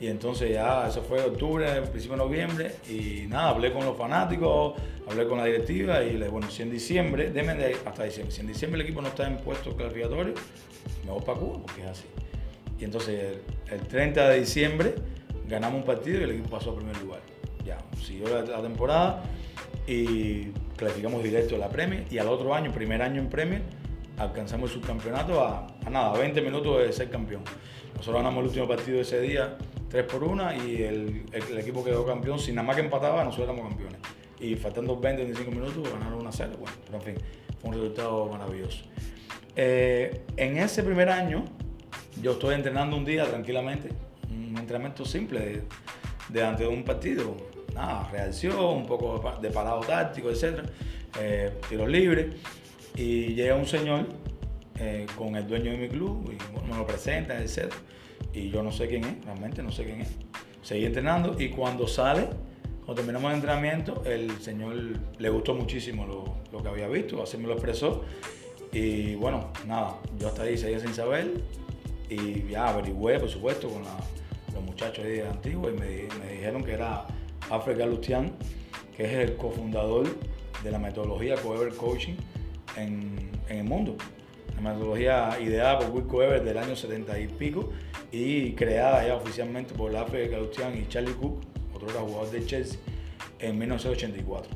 Y 0.00 0.08
entonces 0.08 0.50
ya, 0.50 0.88
eso 0.88 1.02
fue 1.02 1.22
octubre, 1.22 1.66
principio 1.82 2.16
de 2.16 2.24
noviembre, 2.24 2.74
y 2.90 3.26
nada, 3.28 3.50
hablé 3.50 3.72
con 3.72 3.84
los 3.84 3.96
fanáticos, 3.96 4.74
hablé 5.08 5.26
con 5.28 5.38
la 5.38 5.44
directiva 5.44 6.02
y 6.02 6.14
le 6.14 6.28
bueno, 6.28 6.50
si 6.50 6.62
en 6.62 6.70
diciembre, 6.70 7.30
déme 7.30 7.54
de 7.54 7.76
hasta 7.84 8.04
diciembre, 8.04 8.34
si 8.34 8.40
en 8.40 8.48
diciembre 8.48 8.80
el 8.80 8.86
equipo 8.86 9.00
no 9.00 9.08
está 9.08 9.26
en 9.26 9.38
puestos 9.38 9.74
clasificatorios, 9.74 10.38
me 11.04 11.12
voy 11.12 11.22
para 11.22 11.38
Cuba, 11.38 11.58
porque 11.62 11.82
es 11.82 11.88
así. 11.88 12.04
Y 12.80 12.84
entonces 12.84 13.38
el, 13.70 13.80
30 13.80 14.28
de 14.30 14.40
diciembre 14.40 14.94
ganamos 15.48 15.80
un 15.80 15.86
partido 15.86 16.20
y 16.20 16.24
el 16.24 16.30
equipo 16.32 16.50
pasó 16.50 16.72
a 16.72 16.76
primer 16.76 17.00
lugar. 17.00 17.20
Ya, 17.64 17.78
siguió 18.04 18.26
la, 18.42 18.62
temporada 18.62 19.22
y 19.86 20.48
clasificamos 20.76 21.22
directo 21.22 21.54
a 21.54 21.58
la 21.58 21.68
Premier 21.68 22.04
y 22.10 22.18
al 22.18 22.28
otro 22.28 22.52
año, 22.52 22.72
primer 22.72 23.00
año 23.00 23.22
en 23.22 23.28
Premier, 23.28 23.62
alcanzamos 24.18 24.70
el 24.70 24.80
subcampeonato 24.80 25.44
a, 25.44 25.66
nada, 25.90 26.12
a 26.14 26.18
20 26.18 26.40
minutos 26.42 26.78
de 26.78 26.92
ser 26.92 27.10
campeón. 27.10 27.42
Nosotros 27.94 28.16
ganamos 28.16 28.40
el 28.40 28.48
último 28.48 28.68
partido 28.68 28.96
de 28.96 29.02
ese 29.02 29.20
día 29.20 29.56
3 29.88 30.04
por 30.04 30.24
1 30.24 30.54
y 30.66 30.82
el, 30.82 31.24
equipo 31.58 31.84
quedó 31.84 32.04
campeón. 32.04 32.38
Si 32.38 32.52
nada 32.52 32.66
más 32.66 32.76
que 32.76 32.82
empataba, 32.82 33.22
nosotros 33.24 33.48
éramos 33.48 33.68
campeones. 33.68 33.98
Y 34.40 34.56
faltando 34.56 34.98
20, 34.98 35.22
25 35.22 35.50
minutos, 35.50 35.92
ganaron 35.92 36.20
una 36.20 36.32
serie. 36.32 36.56
Bueno, 36.56 36.76
pero 36.84 36.98
en 36.98 37.02
fin, 37.02 37.14
fue 37.60 37.70
un 37.70 37.76
resultado 37.76 38.26
maravilloso. 38.26 38.84
Eh, 39.56 40.24
en 40.36 40.58
ese 40.58 40.82
primer 40.82 41.08
año, 41.08 41.44
yo 42.20 42.32
estoy 42.32 42.56
entrenando 42.56 42.96
un 42.96 43.04
día 43.04 43.24
tranquilamente, 43.24 43.90
un 44.28 44.56
entrenamiento 44.58 45.04
simple 45.04 45.62
de, 46.30 46.56
de 46.56 46.66
un 46.66 46.82
partido. 46.82 47.36
Nada, 47.72 48.08
reacción, 48.10 48.56
un 48.58 48.86
poco 48.86 49.38
de 49.40 49.50
parado 49.50 49.80
táctico, 49.80 50.30
etc. 50.30 50.60
Eh, 51.20 51.52
tiros 51.68 51.88
libres. 51.88 52.34
Y 52.94 53.34
llega 53.34 53.56
un 53.56 53.66
señor 53.66 54.06
eh, 54.78 55.06
con 55.16 55.36
el 55.36 55.46
dueño 55.46 55.72
de 55.72 55.78
mi 55.78 55.88
club 55.88 56.32
y 56.32 56.68
me 56.70 56.76
lo 56.76 56.86
presenta, 56.86 57.40
etc. 57.40 57.72
Y 58.32 58.50
yo 58.50 58.62
no 58.62 58.70
sé 58.70 58.88
quién 58.88 59.04
es, 59.04 59.24
realmente 59.24 59.62
no 59.62 59.72
sé 59.72 59.84
quién 59.84 60.00
es. 60.00 60.10
Seguí 60.62 60.86
entrenando 60.86 61.40
y 61.40 61.50
cuando 61.50 61.86
sale, 61.86 62.28
cuando 62.84 62.94
terminamos 62.94 63.30
el 63.30 63.36
entrenamiento, 63.36 64.02
el 64.04 64.30
señor 64.40 64.74
le 65.18 65.28
gustó 65.28 65.54
muchísimo 65.54 66.06
lo, 66.06 66.36
lo 66.52 66.62
que 66.62 66.68
había 66.68 66.88
visto, 66.88 67.22
así 67.22 67.36
me 67.36 67.46
lo 67.46 67.54
expresó. 67.54 68.04
Y 68.72 69.14
bueno, 69.14 69.52
nada, 69.66 69.98
yo 70.18 70.28
hasta 70.28 70.42
ahí 70.42 70.58
seguía 70.58 70.80
sin 70.80 70.94
saber 70.94 71.42
y 72.08 72.48
ya 72.48 72.68
averigüé, 72.68 73.18
por 73.18 73.28
supuesto, 73.28 73.68
con 73.68 73.82
los 73.82 74.62
muchachos 74.64 75.04
de 75.04 75.26
Antigua 75.26 75.70
y 75.70 75.78
me, 75.78 76.32
dijeron 76.32 76.64
que 76.64 76.72
era 76.72 77.06
Alfred 77.50 77.80
Lustian, 77.86 78.32
que 78.96 79.04
es 79.04 79.12
el 79.12 79.36
cofundador 79.36 80.06
de 80.62 80.70
la 80.70 80.78
metodología 80.78 81.36
Coever 81.36 81.74
Coaching 81.74 82.16
en, 82.76 83.30
el 83.48 83.64
mundo. 83.64 83.96
La 84.54 84.60
metodología 84.60 85.36
ideada 85.40 85.78
por 85.80 85.90
Will 85.90 86.06
Coever 86.06 86.44
del 86.44 86.56
año 86.58 86.76
70 86.76 87.18
y 87.18 87.28
pico 87.28 87.70
y 88.12 88.52
creada 88.52 89.06
ya 89.06 89.16
oficialmente 89.16 89.74
por 89.74 89.94
Alfred 89.94 90.30
Galustian 90.30 90.76
y 90.78 90.86
Charlie 90.88 91.14
Cook, 91.14 91.40
otro 91.74 91.88
jugador 91.88 92.30
de 92.30 92.46
Chelsea, 92.46 92.78
en 93.40 93.58
1984. 93.58 94.50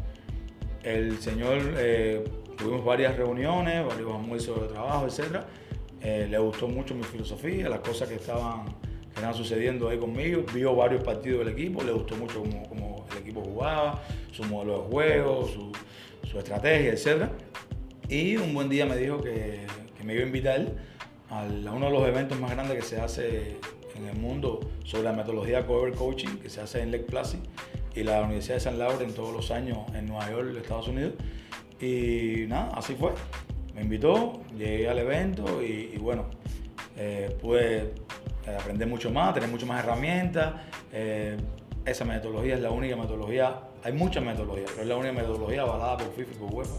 El 0.84 1.18
señor, 1.18 1.58
eh, 1.76 2.24
tuvimos 2.56 2.84
varias 2.84 3.16
reuniones, 3.16 3.84
varios 3.84 4.14
almuerzos 4.14 4.62
de 4.62 4.68
trabajo, 4.68 5.06
etcétera 5.06 5.46
eh, 6.00 6.28
le 6.30 6.38
gustó 6.38 6.68
mucho 6.68 6.94
mi 6.94 7.02
filosofía, 7.02 7.68
las 7.68 7.80
cosas 7.80 8.08
que 8.08 8.14
estaban, 8.14 8.66
que 9.14 9.34
sucediendo 9.34 9.88
ahí 9.88 9.98
conmigo. 9.98 10.44
Vio 10.54 10.74
varios 10.76 11.02
partidos 11.02 11.44
del 11.44 11.54
equipo, 11.54 11.82
le 11.82 11.92
gustó 11.92 12.16
mucho 12.16 12.42
cómo, 12.68 13.06
el 13.10 13.18
equipo 13.18 13.42
jugaba, 13.42 14.02
su 14.30 14.44
modelo 14.44 14.82
de 14.82 14.88
juego, 14.90 15.48
su, 15.48 15.72
su, 16.28 16.38
estrategia, 16.38 16.92
etc. 16.92 17.30
Y 18.08 18.36
un 18.38 18.54
buen 18.54 18.70
día 18.70 18.86
me 18.86 18.96
dijo 18.96 19.20
que, 19.20 19.66
me 20.02 20.14
iba 20.14 20.22
a 20.22 20.26
invitar 20.26 20.66
a 21.28 21.44
uno 21.44 21.86
de 21.86 21.92
los 21.92 22.08
eventos 22.08 22.40
más 22.40 22.50
grandes 22.50 22.78
que 22.78 22.82
se 22.82 22.98
hace 22.98 23.56
en 23.94 24.06
el 24.06 24.16
mundo 24.16 24.60
sobre 24.84 25.04
la 25.04 25.12
metodología 25.12 25.66
Cover 25.66 25.92
Coaching, 25.92 26.38
que 26.38 26.48
se 26.48 26.62
hace 26.62 26.80
en 26.80 26.90
Lake 26.90 27.04
Placid 27.04 27.40
y 27.94 28.04
la 28.04 28.22
Universidad 28.22 28.54
de 28.54 28.60
San 28.60 28.78
Laurent 28.78 29.14
todos 29.14 29.34
los 29.34 29.50
años 29.50 29.78
en 29.94 30.06
Nueva 30.06 30.30
York, 30.30 30.56
Estados 30.56 30.88
Unidos. 30.88 31.12
Y 31.80 32.46
nada, 32.48 32.70
así 32.74 32.94
fue 32.94 33.12
me 33.74 33.82
invitó, 33.82 34.40
llegué 34.56 34.88
al 34.88 34.98
evento 34.98 35.62
y, 35.62 35.98
bueno, 35.98 36.24
eh, 36.96 37.36
pude 37.40 37.78
eh, 38.46 38.56
aprender 38.58 38.88
mucho 38.88 39.10
más, 39.10 39.34
tener 39.34 39.50
mucho 39.50 39.66
más 39.66 39.84
herramientas. 39.84 40.54
Eh, 40.92 41.36
esa 41.84 42.04
metodología 42.06 42.54
es 42.54 42.60
la 42.60 42.70
única 42.70 42.96
metodología 42.96 43.60
hay 43.84 43.92
muchas 43.92 44.24
metodologías, 44.24 44.70
pero 44.70 44.82
es 44.82 44.88
la 44.88 44.96
única 44.96 45.12
metodología 45.12 45.62
avalada 45.62 45.98
por 45.98 46.12
FIFA 46.12 46.32
y 46.32 46.36
por 46.36 46.54
UEFA 46.54 46.74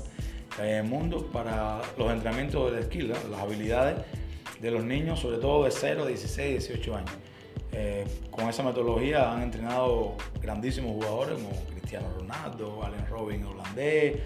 el 0.60 0.84
mundo 0.84 1.26
para 1.32 1.82
los 1.98 2.12
entrenamientos 2.12 2.72
de 2.74 2.84
skill, 2.84 3.10
las 3.10 3.40
habilidades 3.40 3.98
de 4.60 4.72
los 4.72 4.84
niños, 4.84 5.20
sobre 5.20 5.38
todo 5.38 5.64
de 5.64 5.72
0, 5.72 6.06
16, 6.06 6.68
18 6.68 6.96
años. 6.96 7.12
Eh, 7.72 8.06
con 8.32 8.50
esa 8.50 8.64
metodología 8.64 9.32
han 9.32 9.44
entrenado 9.44 10.16
grandísimos 10.42 10.92
jugadores 10.94 11.36
como 11.36 11.52
Cristiano 11.68 12.08
Ronaldo, 12.18 12.84
Allen 12.84 13.06
Robin 13.08 13.46
holandés, 13.46 14.18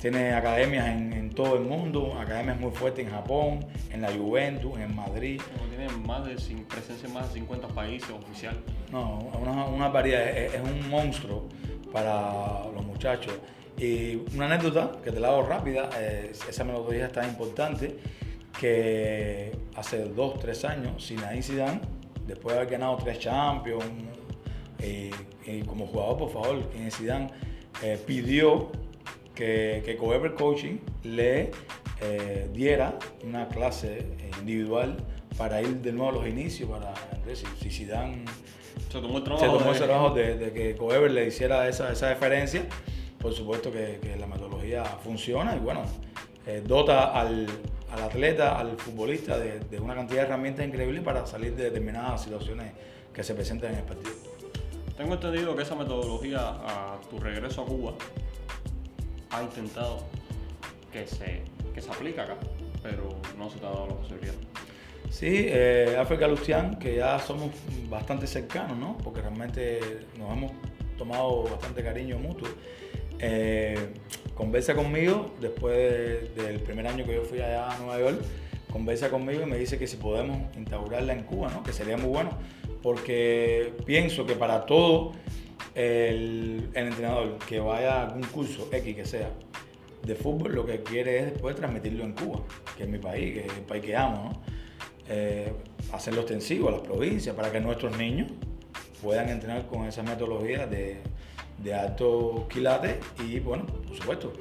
tiene 0.00 0.34
academias 0.34 0.86
en, 0.86 1.30
todo 1.30 1.56
el 1.56 1.62
mundo, 1.62 2.16
academias 2.18 2.60
muy 2.60 2.70
fuertes 2.70 3.04
en 3.04 3.12
Japón, 3.12 3.66
en 3.90 4.02
la 4.02 4.12
Juventus, 4.12 4.78
en 4.78 4.94
Madrid. 4.94 5.40
tiene 5.68 5.88
más 6.06 6.24
de, 6.24 6.36
presencia 6.68 7.08
en 7.08 7.14
más 7.14 7.28
de 7.28 7.40
50 7.40 7.68
países 7.68 8.10
oficiales. 8.10 8.60
No, 8.92 9.18
una, 9.40 9.66
una 9.66 9.88
variedad, 9.88 10.28
es, 10.28 10.60
un 10.60 10.88
monstruo 10.88 11.48
para 11.92 12.70
los 12.74 12.84
muchachos. 12.86 13.34
Y 13.78 14.22
una 14.34 14.46
anécdota 14.46 14.92
que 15.04 15.12
te 15.12 15.20
la 15.20 15.28
hago 15.28 15.42
rápida, 15.42 15.90
esa 16.48 16.64
metodología 16.64 17.06
es 17.06 17.12
tan 17.12 17.28
importante 17.28 17.96
que 18.58 19.52
hace 19.74 20.04
dos, 20.04 20.38
tres 20.40 20.64
años, 20.64 21.06
Zinedine 21.06 21.42
Zidane, 21.42 21.80
después 22.26 22.54
de 22.54 22.60
haber 22.60 22.72
ganado 22.72 22.96
tres 22.96 23.18
Champions, 23.18 23.84
y, 24.82 25.60
como 25.62 25.86
jugador, 25.86 26.18
por 26.18 26.30
favor, 26.30 26.62
Zidane, 26.90 27.28
eh, 27.82 27.98
pidió 28.06 28.70
que, 29.34 29.82
que 29.84 29.96
Coever 29.96 30.34
Coaching 30.34 30.78
le 31.04 31.50
eh, 32.00 32.48
diera 32.52 32.98
una 33.24 33.48
clase 33.48 34.06
individual 34.40 34.96
para 35.36 35.60
ir 35.60 35.76
de 35.82 35.92
nuevo 35.92 36.10
a 36.10 36.12
los 36.12 36.26
inicios, 36.26 36.70
para 36.70 36.94
si, 37.34 37.44
si 37.60 37.70
Zidane 37.70 38.24
se 38.90 39.00
tomó 39.00 39.18
el 39.18 39.24
trabajo, 39.24 39.74
se 39.74 39.86
tomó 39.86 40.10
de, 40.10 40.36
de, 40.36 40.52
que 40.52 40.76
Coever 40.76 41.10
le 41.10 41.26
hiciera 41.26 41.68
esa, 41.68 41.92
esa 41.92 42.08
deferencia, 42.08 42.66
por 43.18 43.32
supuesto 43.32 43.72
que, 43.72 43.98
que, 44.02 44.16
la 44.16 44.26
metodología 44.26 44.84
funciona 44.84 45.56
y 45.56 45.58
bueno, 45.58 45.82
eh, 46.46 46.62
dota 46.64 47.18
al, 47.18 47.46
al, 47.90 48.02
atleta, 48.02 48.58
al 48.58 48.76
futbolista 48.76 49.38
de, 49.38 49.60
de, 49.60 49.80
una 49.80 49.94
cantidad 49.94 50.22
de 50.22 50.26
herramientas 50.26 50.66
increíbles 50.66 51.02
para 51.02 51.26
salir 51.26 51.54
de 51.56 51.64
determinadas 51.64 52.22
situaciones 52.22 52.72
que 53.12 53.22
se 53.22 53.34
presentan 53.34 53.72
en 53.72 53.78
el 53.78 53.84
partido. 53.84 54.14
Tengo 54.96 55.14
entendido 55.14 55.54
que 55.54 55.62
esa 55.62 55.74
metodología 55.74 56.40
a 56.40 56.98
tu 57.10 57.18
regreso 57.18 57.62
a 57.62 57.66
Cuba 57.66 57.94
ha 59.30 59.42
intentado 59.42 60.04
que 60.92 61.06
se, 61.06 61.42
que 61.74 61.82
se 61.82 61.90
aplique 61.90 62.20
acá, 62.20 62.36
pero 62.82 63.08
no 63.36 63.50
se 63.50 63.58
te 63.58 63.66
ha 63.66 63.70
dado 63.70 63.88
la 63.88 63.94
posibilidad. 63.94 64.34
Sí, 65.10 65.46
eh, 65.48 65.96
África 65.98 66.26
Lucián, 66.26 66.78
que 66.78 66.96
ya 66.96 67.18
somos 67.18 67.50
bastante 67.88 68.26
cercanos, 68.26 68.76
¿no? 68.76 68.96
Porque 68.98 69.20
realmente 69.20 69.80
nos 70.18 70.32
hemos 70.32 70.52
tomado 70.98 71.44
bastante 71.44 71.82
cariño 71.82 72.18
mutuo. 72.18 72.48
Eh, 73.18 73.78
conversa 74.34 74.74
conmigo 74.74 75.34
después 75.40 76.34
del 76.34 76.60
primer 76.60 76.86
año 76.86 77.04
que 77.06 77.14
yo 77.14 77.22
fui 77.22 77.40
allá 77.40 77.70
a 77.70 77.78
Nueva 77.78 77.98
York, 77.98 78.22
conversa 78.70 79.08
conmigo 79.08 79.42
y 79.42 79.46
me 79.46 79.56
dice 79.56 79.78
que 79.78 79.86
si 79.86 79.96
podemos 79.96 80.54
instaurarla 80.56 81.14
en 81.14 81.22
Cuba, 81.22 81.50
¿no? 81.50 81.62
Que 81.62 81.72
sería 81.72 81.96
muy 81.96 82.08
bueno, 82.08 82.30
porque 82.82 83.72
pienso 83.86 84.26
que 84.26 84.34
para 84.34 84.66
todo 84.66 85.12
el, 85.74 86.68
entrenador 86.74 87.38
que 87.48 87.58
vaya 87.60 88.02
a 88.02 88.06
algún 88.06 88.24
curso 88.24 88.68
X 88.70 88.94
que 88.94 89.04
sea 89.06 89.30
de 90.02 90.14
fútbol, 90.14 90.54
lo 90.54 90.66
que 90.66 90.82
quiere 90.82 91.18
es 91.18 91.32
después 91.32 91.56
transmitirlo 91.56 92.04
en 92.04 92.12
Cuba, 92.12 92.40
que 92.76 92.84
es 92.84 92.88
mi 92.88 92.98
país, 92.98 93.34
que 93.34 93.46
es 93.46 93.52
el 93.52 93.64
país 93.64 93.82
que 93.82 93.96
amo. 93.96 94.42
Eh, 95.08 95.52
hacerlo 95.92 96.22
extensivo 96.22 96.68
a 96.68 96.72
las 96.72 96.80
provincias 96.80 97.34
para 97.34 97.50
que 97.50 97.60
nuestros 97.60 97.96
niños 97.96 98.28
puedan 99.02 99.28
entrenar 99.28 99.66
con 99.66 99.86
esa 99.86 100.02
metodología 100.02 100.66
de, 100.66 100.98
de 101.58 101.74
alto 101.74 102.46
quilate 102.50 103.00
y, 103.24 103.40
bueno, 103.40 103.66
por 103.66 103.96
supuesto, 103.96 104.32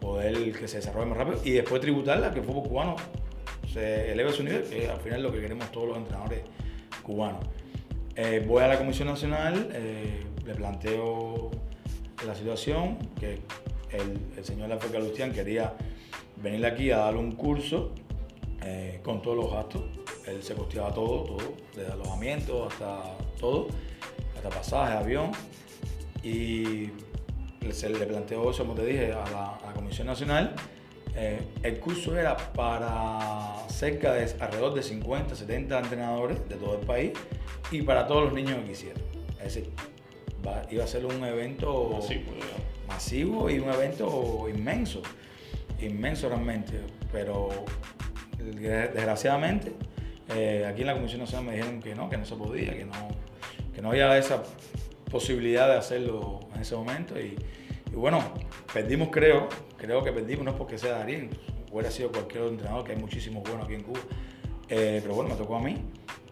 poder 0.00 0.52
que 0.52 0.68
se 0.68 0.78
desarrolle 0.78 1.06
más 1.06 1.18
rápido 1.18 1.40
y 1.44 1.52
después 1.52 1.80
tributarla, 1.80 2.32
que 2.32 2.40
el 2.40 2.44
fútbol 2.44 2.68
cubano 2.68 2.96
se 3.72 4.12
eleve 4.12 4.32
su 4.32 4.42
nivel, 4.42 4.62
que 4.64 4.88
al 4.88 4.98
final 4.98 5.18
es 5.18 5.22
lo 5.24 5.32
que 5.32 5.40
queremos 5.40 5.70
todos 5.70 5.88
los 5.88 5.96
entrenadores 5.98 6.42
cubanos. 7.02 7.44
Eh, 8.16 8.44
voy 8.46 8.62
a 8.62 8.68
la 8.68 8.78
Comisión 8.78 9.08
Nacional, 9.08 9.68
eh, 9.72 10.24
le 10.44 10.54
planteo 10.54 11.50
la 12.26 12.34
situación, 12.34 12.98
que 13.18 13.38
el, 13.90 14.44
señor 14.44 14.72
África 14.72 14.98
Lucián 14.98 15.32
quería 15.32 15.74
venir 16.36 16.64
aquí 16.66 16.90
a 16.90 16.98
dar 16.98 17.16
un 17.16 17.32
curso 17.32 17.92
eh, 18.62 19.00
con 19.02 19.22
todos 19.22 19.36
los 19.36 19.52
gastos. 19.52 19.82
Él 20.26 20.42
se 20.42 20.54
costeaba 20.54 20.92
todo, 20.92 21.24
todo, 21.24 21.54
desde 21.74 21.92
alojamiento 21.92 22.66
hasta 22.66 23.16
todo, 23.38 23.68
hasta 24.36 24.50
pasaje, 24.50 24.94
avión. 24.94 25.30
Y 26.22 26.90
se 27.70 27.90
le 27.90 28.06
planteó 28.06 28.50
eso, 28.50 28.64
como 28.64 28.74
te 28.74 28.86
dije, 28.86 29.12
a 29.12 29.58
la 29.64 29.72
Comisión 29.74 30.06
Nacional 30.06 30.54
eh, 31.20 31.40
el 31.64 31.80
curso 31.80 32.16
era 32.16 32.36
para 32.36 33.68
cerca 33.68 34.12
de 34.12 34.32
alrededor 34.38 34.72
de 34.74 34.84
50, 34.84 35.34
70 35.34 35.78
entrenadores 35.80 36.48
de 36.48 36.54
todo 36.54 36.78
el 36.78 36.86
país 36.86 37.10
y 37.72 37.82
para 37.82 38.06
todos 38.06 38.24
los 38.24 38.32
niños 38.32 38.58
que 38.58 38.70
quisieran. 38.70 39.02
Es 39.38 39.54
decir, 39.54 39.70
iba 40.70 40.84
a 40.84 40.86
ser 40.86 41.04
un 41.06 41.24
evento 41.24 41.98
masivo, 42.86 43.50
y 43.50 43.58
un 43.58 43.68
evento 43.68 44.48
inmenso, 44.48 45.02
inmenso 45.80 46.28
realmente. 46.28 46.80
Pero 47.10 47.48
desgraciadamente, 48.38 49.72
eh, 50.36 50.66
aquí 50.68 50.82
en 50.82 50.86
la 50.86 50.94
Comisión 50.94 51.22
Nacional 51.22 51.46
me 51.46 51.56
dijeron 51.56 51.82
que 51.82 51.96
no, 51.96 52.08
que 52.08 52.16
no 52.16 52.24
se 52.24 52.36
podía, 52.36 52.76
que 52.76 52.84
no, 52.84 53.08
que 53.74 53.82
no 53.82 53.90
había 53.90 54.16
esa 54.16 54.42
posibilidad 55.10 55.68
de 55.68 55.76
hacerlo 55.76 56.40
en 56.54 56.60
ese 56.60 56.76
momento. 56.76 57.18
Y, 57.18 57.36
bueno, 57.92 58.22
perdimos 58.72 59.08
creo, 59.10 59.48
creo 59.76 60.02
que 60.02 60.12
perdimos, 60.12 60.44
no 60.44 60.50
es 60.52 60.56
porque 60.56 60.78
sea 60.78 60.98
Darín, 60.98 61.30
hubiera 61.72 61.90
sido 61.90 62.10
cualquier 62.10 62.42
otro 62.42 62.54
entrenador, 62.54 62.84
que 62.84 62.92
hay 62.92 62.98
muchísimos 62.98 63.42
buenos 63.42 63.64
aquí 63.64 63.74
en 63.74 63.82
Cuba. 63.82 64.00
Eh, 64.68 65.00
pero 65.02 65.14
bueno, 65.14 65.30
me 65.30 65.36
tocó 65.36 65.56
a 65.56 65.60
mí. 65.60 65.76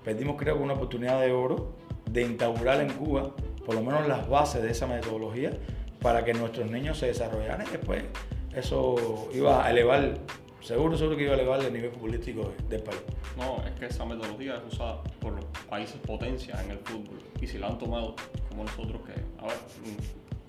Perdimos 0.05 0.37
creo 0.37 0.57
una 0.57 0.75
oportunidad 0.75 1.21
de 1.21 1.33
oro 1.33 1.75
de 2.11 2.23
instaurar 2.23 2.81
en 2.81 2.91
Cuba 2.93 3.35
por 3.67 3.75
lo 3.75 3.83
menos 3.83 4.07
las 4.07 4.29
bases 4.29 4.63
de 4.63 4.71
esa 4.71 4.87
metodología 4.87 5.51
para 6.01 6.25
que 6.25 6.33
nuestros 6.33 6.71
niños 6.71 6.99
se 6.99 7.07
desarrollaran 7.07 7.67
y 7.67 7.71
después 7.71 8.05
eso 8.55 9.29
iba 9.35 9.67
a 9.67 9.71
elevar, 9.71 10.15
seguro, 10.67 10.99
seguro 10.99 11.17
que 11.17 11.23
iba 11.23 11.33
a 11.33 11.37
elevar 11.37 11.61
el 11.61 11.73
nivel 11.73 11.93
futbolístico 11.93 12.53
del 12.69 12.83
país. 12.83 13.01
No, 13.37 13.65
es 13.65 13.73
que 13.79 13.87
esa 13.87 14.05
metodología 14.05 14.57
es 14.57 14.75
usada 14.75 15.01
por 15.21 15.35
los 15.35 15.45
países 15.69 15.97
potencias 16.05 16.61
en 16.65 16.73
el 16.73 16.79
fútbol 16.79 17.19
y 17.41 17.47
si 17.47 17.59
la 17.59 17.69
han 17.69 17.79
tomado 17.79 18.17
como 18.49 18.65
nosotros 18.65 19.01
que, 19.07 19.13
a 19.13 19.47
ver, 19.47 19.57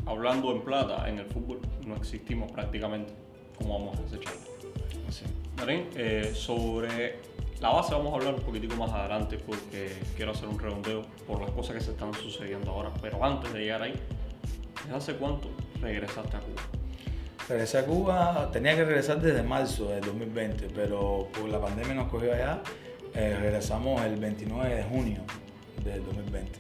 hablando 0.08 0.51
en 0.51 0.62
plata, 0.62 1.08
en 1.08 1.19
el 1.19 1.25
fútbol 1.25 1.60
no 1.86 1.95
existimos 1.95 2.51
prácticamente 2.51 3.13
como 3.60 3.77
vamos 3.77 3.99
a 3.99 4.01
desechar. 4.01 4.34
Sí. 5.10 5.25
Marín, 5.56 5.88
eh, 5.95 6.32
sobre 6.34 7.19
la 7.62 7.69
base 7.69 7.93
vamos 7.93 8.12
a 8.13 8.15
hablar 8.15 8.34
un 8.34 8.41
poquitico 8.41 8.75
más 8.75 8.91
adelante 8.91 9.38
porque 9.38 9.91
quiero 10.15 10.32
hacer 10.32 10.49
un 10.49 10.58
redondeo 10.58 11.03
por 11.27 11.41
las 11.41 11.51
cosas 11.51 11.75
que 11.75 11.82
se 11.82 11.91
están 11.91 12.13
sucediendo 12.15 12.71
ahora. 12.71 12.91
Pero 13.01 13.23
antes 13.23 13.53
de 13.53 13.60
llegar 13.60 13.84
ahí, 13.84 13.93
¿desde 14.84 14.97
hace 14.97 15.13
cuánto 15.13 15.49
regresaste 15.80 16.38
a 16.38 16.39
Cuba? 16.39 16.76
Regresé 17.49 17.77
a 17.77 17.86
Cuba, 17.86 18.49
tenía 18.51 18.75
que 18.75 18.83
regresar 18.83 19.21
desde 19.21 19.41
marzo 19.41 19.89
del 19.89 20.01
2020, 20.01 20.67
pero 20.75 21.29
por 21.31 21.47
la 21.49 21.62
pandemia 21.62 21.93
nos 21.93 22.10
cogió 22.10 22.33
allá. 22.33 22.62
Eh, 23.15 23.38
regresamos 23.39 24.01
el 24.01 24.17
29 24.17 24.75
de 24.75 24.83
junio 24.83 25.21
del 25.83 26.03
2020. 26.03 26.51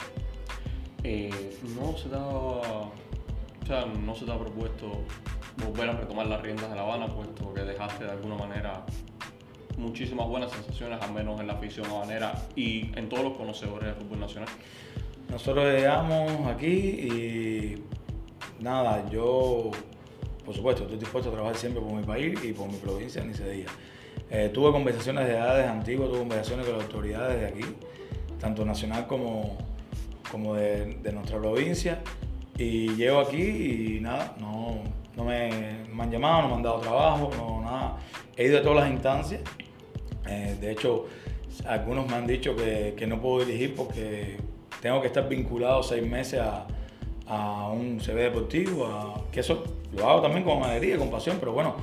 Eh, 1.03 1.57
no 1.75 1.97
se 1.97 2.09
daba 2.09 2.91
o 3.67 3.69
sea, 3.69 3.85
no 3.85 4.15
se 4.15 4.23
te 4.23 4.31
ha 4.31 4.39
propuesto 4.39 5.03
volver 5.57 5.89
a 5.89 5.93
retomar 5.97 6.25
las 6.27 6.41
riendas 6.41 6.69
de 6.69 6.75
La 6.77 6.83
Habana, 6.83 7.07
puesto 7.07 7.53
que 7.53 7.63
dejaste 7.63 8.05
de 8.05 8.11
alguna 8.11 8.35
manera 8.35 8.85
muchísimas 9.77 10.25
buenas 10.29 10.51
sensaciones, 10.51 11.01
al 11.01 11.11
menos 11.11 11.37
en 11.41 11.47
la 11.47 11.53
afición 11.53 11.85
habanera 11.87 12.33
y 12.55 12.97
en 12.97 13.09
todos 13.09 13.25
los 13.25 13.33
conocedores 13.33 13.87
del 13.87 13.95
fútbol 13.95 14.21
nacional. 14.21 14.47
Nosotros 15.29 15.65
llegamos 15.65 16.47
aquí 16.47 16.69
y 16.69 17.83
nada, 18.61 19.09
yo 19.09 19.71
por 20.47 20.55
supuesto 20.55 20.83
estoy 20.83 20.97
dispuesto 20.97 21.29
a 21.29 21.33
trabajar 21.33 21.57
siempre 21.57 21.81
por 21.81 21.91
mi 21.91 22.03
país 22.03 22.41
y 22.41 22.53
por 22.53 22.71
mi 22.71 22.77
provincia, 22.77 23.21
ni 23.21 23.33
se 23.33 23.49
diga. 23.49 23.69
Eh, 24.31 24.49
tuve 24.53 24.71
conversaciones 24.71 25.27
de 25.27 25.33
edades 25.33 25.67
antiguas, 25.67 26.07
tuve 26.07 26.19
conversaciones 26.19 26.65
con 26.65 26.77
las 26.77 26.85
autoridades 26.85 27.41
de 27.41 27.47
aquí, 27.47 27.75
tanto 28.39 28.63
nacional 28.63 29.07
como, 29.07 29.57
como 30.31 30.55
de, 30.55 30.99
nuestra 31.13 31.37
provincia. 31.37 31.99
Y 32.57 32.95
llego 32.95 33.19
aquí 33.19 33.97
y 33.97 33.99
nada, 33.99 34.37
no, 34.39 34.83
no 35.17 35.25
me, 35.25 35.49
han 35.99 36.11
llamado, 36.11 36.43
no 36.43 36.47
me 36.47 36.55
han 36.55 36.63
dado 36.63 36.79
trabajo, 36.79 37.29
no 37.35 37.61
nada. 37.61 37.97
He 38.37 38.45
ido 38.45 38.59
a 38.59 38.61
todas 38.61 38.85
las 38.85 38.89
instancias. 38.89 39.41
Eh, 40.29 40.55
de 40.61 40.71
hecho, 40.71 41.07
algunos 41.65 42.07
me 42.07 42.15
han 42.15 42.25
dicho 42.25 42.55
que, 42.55 42.93
que, 42.95 43.05
no 43.05 43.19
puedo 43.19 43.45
dirigir 43.45 43.75
porque 43.75 44.37
tengo 44.81 45.01
que 45.01 45.07
estar 45.07 45.27
vinculado 45.27 45.83
seis 45.83 46.07
meses 46.07 46.39
a, 46.39 46.67
a 47.27 47.69
un 47.69 47.99
CV 47.99 48.23
deportivo, 48.23 49.25
que 49.31 49.41
eso 49.41 49.63
lo 49.95 50.09
hago 50.09 50.21
también 50.21 50.43
con 50.43 50.63
alegría, 50.63 50.97
con 50.97 51.09
pasión, 51.09 51.37
pero 51.39 51.51
bueno, 51.53 51.75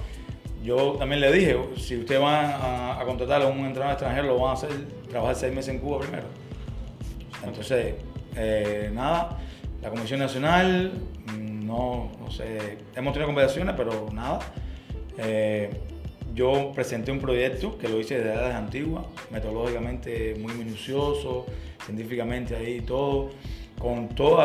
yo 0.63 0.93
también 0.99 1.21
le 1.21 1.31
dije, 1.31 1.57
si 1.77 1.97
ustedes 1.97 2.21
van 2.21 2.47
a, 2.47 3.01
a 3.01 3.05
contratar 3.05 3.43
a 3.43 3.47
un 3.47 3.59
entrenador 3.59 3.93
extranjero, 3.93 4.29
lo 4.29 4.39
van 4.39 4.51
a 4.51 4.53
hacer 4.55 4.71
trabajar 5.11 5.37
seis 5.37 5.55
meses 5.55 5.75
en 5.75 5.81
Cuba 5.81 6.01
primero. 6.01 6.27
Entonces, 7.45 7.95
eh, 8.37 8.91
nada, 8.93 9.39
la 9.83 9.91
Comisión 9.91 10.21
Nacional 10.21 10.93
mm, 11.27 11.67
no, 11.67 12.11
no 12.19 12.31
sé, 12.31 12.79
hemos 12.97 13.13
tenido 13.13 13.27
conversaciones, 13.27 13.75
pero 13.77 14.09
nada. 14.13 14.41
Eh, 15.19 15.71
yo 16.35 16.73
presenté 16.75 17.13
un 17.13 17.21
proyecto 17.21 17.79
que 17.79 17.89
lo 17.89 18.01
hice 18.01 18.17
desde 18.17 18.33
edades 18.33 18.55
antiguas, 18.57 19.05
metodológicamente 19.31 20.35
muy 20.41 20.53
minucioso, 20.55 21.47
científicamente 21.85 22.57
ahí 22.57 22.81
todo, 22.81 23.31
con 23.79 24.09
todo 24.09 24.45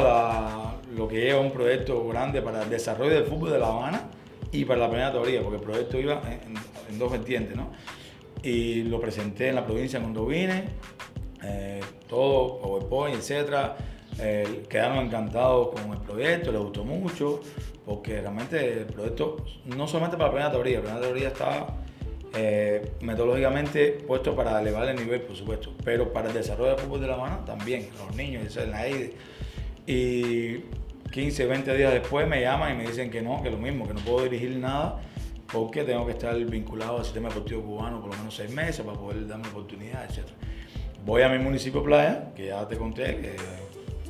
lo 0.95 1.07
que 1.07 1.21
lleva 1.21 1.39
un 1.39 1.51
proyecto 1.51 2.07
grande 2.07 2.41
para 2.41 2.63
el 2.63 2.69
desarrollo 2.69 3.13
del 3.13 3.25
fútbol 3.25 3.51
de 3.51 3.59
La 3.59 3.67
Habana 3.67 4.09
y 4.51 4.65
para 4.65 4.81
la 4.81 4.87
primera 4.89 5.11
teoría, 5.11 5.41
porque 5.41 5.57
el 5.57 5.63
proyecto 5.63 5.99
iba 5.99 6.21
en, 6.89 6.97
dos 6.97 7.11
vertientes, 7.11 7.55
¿no? 7.55 7.71
Y 8.41 8.83
lo 8.83 8.99
presenté 8.99 9.49
en 9.49 9.55
la 9.55 9.65
provincia 9.65 9.99
cuando 9.99 10.25
vine, 10.25 10.65
eh, 11.43 11.81
todo, 12.07 12.59
PowerPoint, 12.59 13.15
etcétera. 13.15 13.77
Eh, 14.21 14.65
quedaron 14.67 15.05
encantados 15.05 15.69
con 15.69 15.91
el 15.91 15.99
proyecto, 15.99 16.51
les 16.51 16.61
gustó 16.61 16.83
mucho, 16.83 17.41
porque 17.85 18.19
realmente 18.19 18.79
el 18.79 18.85
proyecto, 18.85 19.37
no 19.65 19.87
solamente 19.87 20.17
para 20.17 20.29
la 20.29 20.33
primera 20.33 20.51
teoría, 20.51 20.77
la 20.79 20.83
primera 20.83 21.01
teoría 21.01 21.27
está 21.29 21.67
eh, 22.33 22.91
metodológicamente 23.01 23.91
puesto 24.05 24.35
para 24.35 24.61
elevar 24.61 24.87
el 24.89 24.97
nivel, 24.97 25.21
por 25.21 25.35
supuesto, 25.35 25.73
pero 25.83 26.13
para 26.13 26.27
el 26.29 26.33
desarrollo 26.33 26.71
del 26.71 26.79
fútbol 26.79 27.01
de 27.01 27.07
la 27.07 27.17
mano 27.17 27.39
también, 27.45 27.89
los 27.97 28.15
niños, 28.15 28.55
en 28.57 28.71
la 28.71 28.79
AIDE. 28.79 29.13
Y 29.87 30.57
15, 31.11 31.45
20 31.47 31.75
días 31.75 31.93
después 31.93 32.27
me 32.27 32.41
llaman 32.41 32.73
y 32.73 32.77
me 32.77 32.87
dicen 32.87 33.09
que 33.09 33.21
no, 33.21 33.41
que 33.41 33.49
lo 33.49 33.57
mismo, 33.57 33.87
que 33.87 33.93
no 33.93 34.01
puedo 34.01 34.23
dirigir 34.23 34.55
nada 34.57 35.01
porque 35.51 35.83
tengo 35.83 36.05
que 36.05 36.11
estar 36.11 36.37
vinculado 36.45 36.97
al 36.97 37.03
sistema 37.03 37.29
deportivo 37.29 37.63
cubano 37.63 37.99
por 38.01 38.11
lo 38.11 38.17
menos 38.17 38.35
seis 38.35 38.51
meses 38.51 38.85
para 38.85 38.97
poder 38.97 39.27
darme 39.27 39.47
oportunidad, 39.47 40.05
etc. 40.05 40.27
Voy 41.05 41.23
a 41.23 41.29
mi 41.29 41.39
municipio 41.39 41.83
Playa, 41.83 42.31
que 42.35 42.47
ya 42.47 42.67
te 42.67 42.77
conté, 42.77 43.17
que 43.17 43.35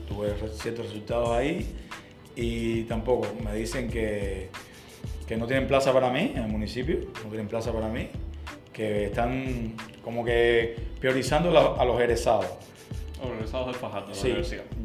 tuve 0.08 0.34
ciertos 0.53 0.88
resultados 0.88 1.29
ahí, 1.29 1.73
y 2.36 2.84
tampoco 2.84 3.27
me 3.43 3.55
dicen 3.55 3.89
que, 3.89 4.49
que 5.29 5.37
no 5.37 5.45
tienen 5.45 5.67
plaza 5.67 5.93
para 5.93 6.09
mí 6.09 6.31
en 6.35 6.41
el 6.41 6.47
municipio, 6.47 7.01
no 7.23 7.29
tienen 7.29 7.47
plaza 7.47 7.71
para 7.71 7.87
mí, 7.87 8.09
que 8.73 9.05
están 9.05 9.75
como 10.03 10.25
que 10.25 10.75
priorizando 10.99 11.55
a 11.79 11.85
los 11.85 12.01
egresados. 12.01 12.47
Los 13.21 13.33
egresados 13.33 13.67
del 13.67 13.75
Fajardo, 13.75 14.15
sí, 14.15 14.33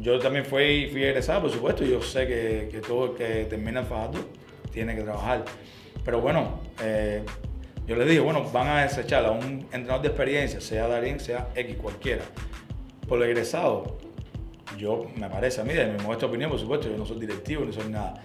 Yo 0.01 0.19
también 0.19 0.45
fui, 0.45 0.89
fui 0.91 1.03
egresado, 1.03 1.41
por 1.41 1.51
supuesto, 1.51 1.83
y 1.83 1.89
yo 1.89 1.99
sé 1.99 2.27
que, 2.27 2.69
que 2.71 2.79
todo 2.79 3.05
el 3.05 3.11
que 3.13 3.45
termina 3.45 3.79
el 3.79 3.87
Fajardo 3.87 4.19
tiene 4.71 4.95
que 4.95 5.01
trabajar. 5.01 5.45
Pero 6.03 6.21
bueno, 6.21 6.59
eh, 6.79 7.23
yo 7.87 7.95
les 7.95 8.07
dije, 8.07 8.19
bueno, 8.19 8.43
van 8.53 8.67
a 8.67 8.83
desechar 8.83 9.25
a 9.25 9.31
un 9.31 9.65
entrenador 9.71 10.03
de 10.03 10.09
experiencia, 10.09 10.61
sea 10.61 10.87
Darín, 10.87 11.19
sea 11.19 11.47
X, 11.55 11.75
cualquiera, 11.77 12.23
por 13.07 13.19
el 13.19 13.31
egresado. 13.31 13.97
Yo, 14.77 15.07
me 15.15 15.27
parece 15.27 15.61
a 15.61 15.63
mí, 15.63 15.73
de 15.73 15.87
mi 15.87 16.03
modesta 16.03 16.27
opinión, 16.27 16.51
por 16.51 16.59
supuesto, 16.59 16.87
yo 16.87 16.97
no 16.97 17.05
soy 17.07 17.19
directivo, 17.19 17.65
ni 17.65 17.73
soy 17.73 17.89
nada. 17.89 18.23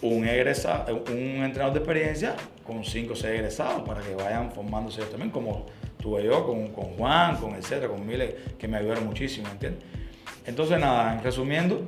Un, 0.00 0.26
egresado, 0.28 1.04
un 1.10 1.42
entrenador 1.42 1.72
de 1.72 1.78
experiencia 1.80 2.36
con 2.64 2.84
5 2.84 3.12
o 3.12 3.16
6 3.16 3.34
egresados 3.34 3.82
para 3.82 4.00
que 4.00 4.14
vayan 4.14 4.52
formándose 4.52 5.00
ellos 5.00 5.10
también, 5.10 5.30
como 5.30 5.66
tuve 6.00 6.24
yo 6.24 6.46
con, 6.46 6.68
con 6.68 6.96
Juan, 6.96 7.36
con 7.36 7.54
etcétera, 7.54 7.88
con 7.88 8.06
Miles, 8.06 8.34
que 8.58 8.68
me 8.68 8.76
ayudaron 8.76 9.06
muchísimo, 9.06 9.48
¿entiendes? 9.48 9.82
Entonces, 10.46 10.78
nada, 10.78 11.20
resumiendo, 11.20 11.82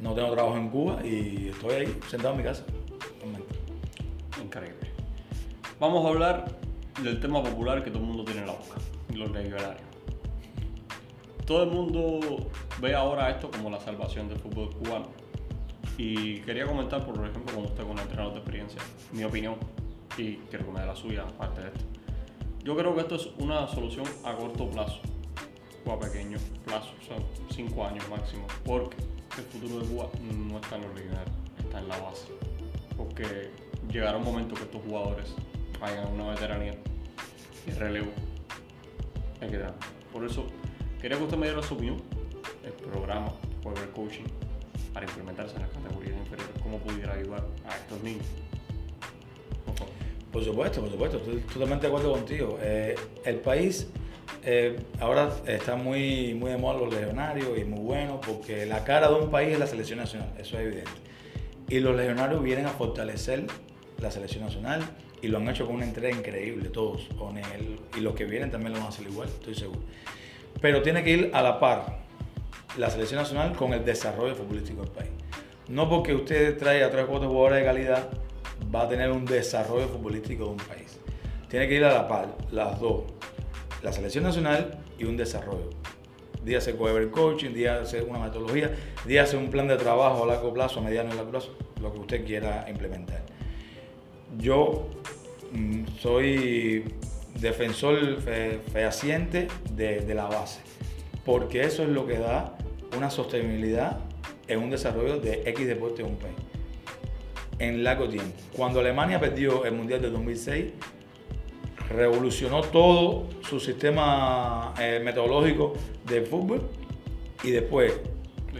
no 0.00 0.12
tengo 0.14 0.32
trabajo 0.32 0.56
en 0.56 0.68
Cuba 0.68 0.98
y 1.04 1.48
estoy 1.48 1.74
ahí 1.74 1.98
sentado 2.08 2.32
en 2.32 2.38
mi 2.38 2.44
casa. 2.44 2.64
Increíble. 4.42 4.90
Vamos 5.80 6.04
a 6.04 6.08
hablar 6.08 6.44
del 7.02 7.20
tema 7.20 7.42
popular 7.42 7.82
que 7.82 7.90
todo 7.90 8.02
el 8.02 8.08
mundo 8.08 8.24
tiene 8.24 8.40
en 8.40 8.46
la 8.46 8.52
boca, 8.52 8.76
los 9.14 9.30
liberales. 9.30 9.82
Todo 11.46 11.62
el 11.62 11.70
mundo 11.70 12.50
ve 12.80 12.94
ahora 12.94 13.30
esto 13.30 13.50
como 13.50 13.70
la 13.70 13.80
salvación 13.80 14.28
del 14.28 14.38
fútbol 14.38 14.70
cubano. 14.74 15.06
Y 15.98 16.40
quería 16.40 16.66
comentar, 16.66 17.04
por 17.06 17.16
ejemplo, 17.26 17.54
con 17.54 17.64
usted, 17.64 17.82
con 17.82 17.92
el 17.92 18.00
entrenador 18.00 18.34
de 18.34 18.38
experiencia, 18.40 18.80
mi 19.12 19.24
opinión, 19.24 19.56
y 20.18 20.36
quiero 20.50 20.66
que 20.66 20.72
me 20.72 20.80
dé 20.80 20.86
la 20.86 20.96
suya 20.96 21.22
aparte 21.22 21.62
de 21.62 21.68
esto. 21.68 21.84
Yo 22.64 22.76
creo 22.76 22.94
que 22.94 23.00
esto 23.00 23.14
es 23.14 23.28
una 23.38 23.66
solución 23.68 24.04
a 24.24 24.34
corto 24.34 24.68
plazo, 24.70 25.00
o 25.84 25.92
a 25.92 26.00
pequeño 26.00 26.38
plazo, 26.64 26.90
son 27.06 27.24
cinco 27.50 27.86
años 27.86 28.06
máximo, 28.10 28.46
porque 28.64 28.96
el 29.38 29.44
futuro 29.44 29.80
de 29.80 29.86
Cuba 29.86 30.08
no 30.48 30.58
está 30.58 30.76
en 30.76 30.82
los 30.82 30.94
legionarios, 30.94 31.36
está 31.58 31.78
en 31.78 31.88
la 31.88 31.98
base. 31.98 32.28
Porque 32.96 33.50
llegará 33.90 34.18
un 34.18 34.24
momento 34.24 34.54
que 34.54 34.62
estos 34.62 34.82
jugadores 34.82 35.34
vayan 35.80 36.12
una 36.12 36.30
veteranía 36.30 36.74
y 37.66 37.70
relevo 37.70 38.10
hay 39.40 39.50
que 39.50 39.58
dar. 39.58 39.74
Por 40.12 40.24
eso 40.24 40.46
quería 41.00 41.18
que 41.18 41.24
usted 41.24 41.36
me 41.36 41.46
diera 41.46 41.62
su 41.62 41.74
opinión, 41.74 42.02
el 42.64 42.72
programa 42.72 43.32
Power 43.62 43.90
Coaching 43.90 44.24
para 44.96 45.04
implementarse 45.04 45.56
en 45.56 45.60
las 45.60 45.70
categorías 45.72 46.16
inferiores, 46.16 46.54
cómo 46.62 46.78
pudiera 46.78 47.12
ayudar 47.12 47.44
a 47.68 47.76
estos 47.76 48.02
niños. 48.02 48.24
Por, 50.32 50.42
supuesto, 50.42 50.80
por 50.80 50.90
supuesto, 50.90 51.18
estoy 51.18 51.40
totalmente 51.40 51.82
de 51.82 51.88
acuerdo 51.88 52.12
contigo. 52.12 52.58
Eh, 52.62 52.94
el 53.26 53.36
país 53.40 53.88
eh, 54.42 54.78
ahora 54.98 55.30
está 55.46 55.76
muy, 55.76 56.32
muy 56.32 56.50
de 56.50 56.56
moda 56.56 56.78
los 56.78 56.94
legionarios 56.94 57.58
y 57.58 57.64
muy 57.64 57.80
bueno 57.80 58.22
porque 58.26 58.64
la 58.64 58.84
cara 58.84 59.10
de 59.10 59.16
un 59.16 59.30
país 59.30 59.52
es 59.52 59.58
la 59.58 59.66
selección 59.66 59.98
nacional, 59.98 60.32
eso 60.38 60.58
es 60.58 60.64
evidente. 60.64 60.90
Y 61.68 61.80
los 61.80 61.94
legionarios 61.94 62.42
vienen 62.42 62.64
a 62.64 62.70
fortalecer 62.70 63.46
la 63.98 64.10
selección 64.10 64.44
nacional 64.44 64.80
y 65.20 65.28
lo 65.28 65.36
han 65.36 65.48
hecho 65.50 65.66
con 65.66 65.74
una 65.74 65.84
entrega 65.84 66.16
increíble 66.16 66.70
todos, 66.70 67.06
con 67.18 67.36
él 67.36 67.80
y 67.94 68.00
los 68.00 68.14
que 68.14 68.24
vienen 68.24 68.50
también 68.50 68.72
lo 68.72 68.78
van 68.78 68.86
a 68.86 68.88
hacer 68.88 69.06
igual, 69.06 69.28
estoy 69.28 69.56
seguro. 69.56 69.80
Pero 70.62 70.80
tiene 70.80 71.04
que 71.04 71.10
ir 71.10 71.30
a 71.34 71.42
la 71.42 71.60
par 71.60 72.05
la 72.76 72.90
selección 72.90 73.20
nacional 73.20 73.54
con 73.56 73.72
el 73.72 73.84
desarrollo 73.84 74.34
futbolístico 74.34 74.82
del 74.82 74.90
país. 74.90 75.10
No 75.68 75.88
porque 75.88 76.14
usted 76.14 76.56
traiga 76.58 76.90
tres 76.90 77.04
o 77.04 77.08
cuatro 77.08 77.28
jugadores 77.28 77.58
de 77.58 77.64
calidad 77.64 78.08
va 78.74 78.82
a 78.82 78.88
tener 78.88 79.10
un 79.10 79.24
desarrollo 79.24 79.88
futbolístico 79.88 80.44
de 80.44 80.50
un 80.50 80.56
país. 80.58 80.98
Tiene 81.48 81.68
que 81.68 81.74
ir 81.74 81.84
a 81.84 81.92
la 81.92 82.08
par, 82.08 82.36
las 82.50 82.80
dos, 82.80 83.04
la 83.82 83.92
selección 83.92 84.24
nacional 84.24 84.78
y 84.98 85.04
un 85.04 85.16
desarrollo. 85.16 85.70
Dígase 86.44 86.76
cover 86.76 87.10
coaching, 87.10 87.50
dígase 87.52 88.02
una 88.02 88.20
metodología, 88.20 88.70
dígase 89.04 89.36
un 89.36 89.50
plan 89.50 89.66
de 89.66 89.76
trabajo 89.76 90.22
a 90.22 90.26
largo 90.26 90.52
plazo, 90.52 90.78
a 90.78 90.82
mediano 90.82 91.12
y 91.12 91.16
largo 91.16 91.30
plazo, 91.32 91.56
lo 91.80 91.92
que 91.92 91.98
usted 91.98 92.24
quiera 92.24 92.66
implementar 92.68 93.36
yo 94.38 94.88
mm, 95.52 95.84
soy 96.00 96.84
defensor 97.40 98.20
fehaciente 98.72 99.48
de, 99.70 100.14
la 100.14 100.26
base, 100.26 100.60
porque 101.24 101.62
eso 101.62 101.82
es 101.82 101.90
lo 101.90 102.06
que 102.06 102.18
da 102.18 102.56
una 102.96 103.10
sostenibilidad 103.10 103.98
en 104.48 104.60
un 104.60 104.70
desarrollo 104.70 105.18
de 105.18 105.42
X 105.46 105.66
deporte 105.66 106.02
en 106.02 106.08
un 106.08 106.16
país 106.16 106.36
en 107.58 107.82
largo 107.82 108.08
tiempo. 108.08 108.36
Cuando 108.54 108.80
Alemania 108.80 109.18
perdió 109.18 109.64
el 109.64 109.72
Mundial 109.72 110.02
de 110.02 110.10
2006, 110.10 110.72
revolucionó 111.90 112.62
todo 112.62 113.28
su 113.48 113.60
sistema 113.60 114.74
eh, 114.78 115.00
metodológico 115.02 115.74
de 116.04 116.22
fútbol 116.22 116.68
y 117.42 117.50
después 117.50 117.94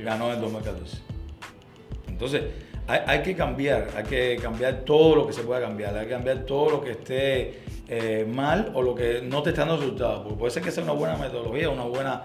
ganó 0.02 0.32
en 0.32 0.40
2014. 0.40 0.98
Entonces, 2.08 2.42
hay, 2.88 3.22
que 3.22 3.34
cambiar, 3.34 3.88
hay 3.96 4.04
que 4.04 4.38
cambiar 4.40 4.82
todo 4.84 5.16
lo 5.16 5.26
que 5.26 5.32
se 5.32 5.42
pueda 5.42 5.60
cambiar, 5.60 5.96
hay 5.96 6.06
que 6.06 6.12
cambiar 6.12 6.38
todo 6.44 6.70
lo 6.70 6.80
que 6.80 6.92
esté 6.92 7.60
eh, 7.88 8.24
mal 8.32 8.70
o 8.74 8.82
lo 8.82 8.94
que 8.94 9.22
no 9.22 9.42
te 9.42 9.50
está 9.50 9.62
dando 9.62 9.78
resultados, 9.78 10.22
porque 10.22 10.38
puede 10.38 10.50
ser 10.52 10.62
que 10.62 10.70
sea 10.70 10.84
una 10.84 10.92
buena 10.92 11.16
metodología, 11.16 11.68
una 11.68 11.82
buena 11.82 12.22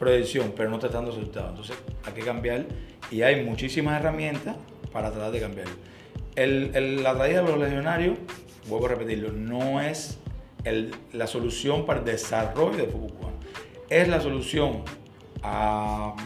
proyección, 0.00 0.54
pero 0.56 0.70
no 0.70 0.78
te 0.78 0.86
está 0.86 0.98
dando 0.98 1.12
resultados. 1.12 1.50
Entonces 1.50 1.76
hay 2.04 2.12
que 2.14 2.22
cambiar 2.22 2.64
y 3.10 3.22
hay 3.22 3.44
muchísimas 3.44 4.00
herramientas 4.00 4.56
para 4.92 5.12
tratar 5.12 5.30
de 5.30 5.40
cambiarlo. 5.40 5.74
la 6.34 7.14
traída 7.14 7.42
de 7.42 7.48
los 7.48 7.58
legionarios, 7.58 8.18
vuelvo 8.66 8.86
a 8.86 8.88
repetirlo, 8.88 9.30
no 9.30 9.80
es 9.80 10.18
la 11.12 11.26
solución 11.26 11.86
para 11.86 12.00
el 12.00 12.06
desarrollo 12.06 12.78
del 12.78 12.90
fútbol. 12.90 13.30
Es 13.88 14.08
la 14.08 14.20
solución 14.20 14.82
a, 15.42 16.16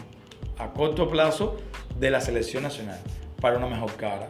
a 0.57 0.71
corto 0.71 1.09
plazo 1.09 1.57
de 1.99 2.11
la 2.11 2.21
selección 2.21 2.63
nacional 2.63 2.99
para 3.41 3.57
una 3.57 3.67
mejor 3.67 3.93
cara, 3.95 4.29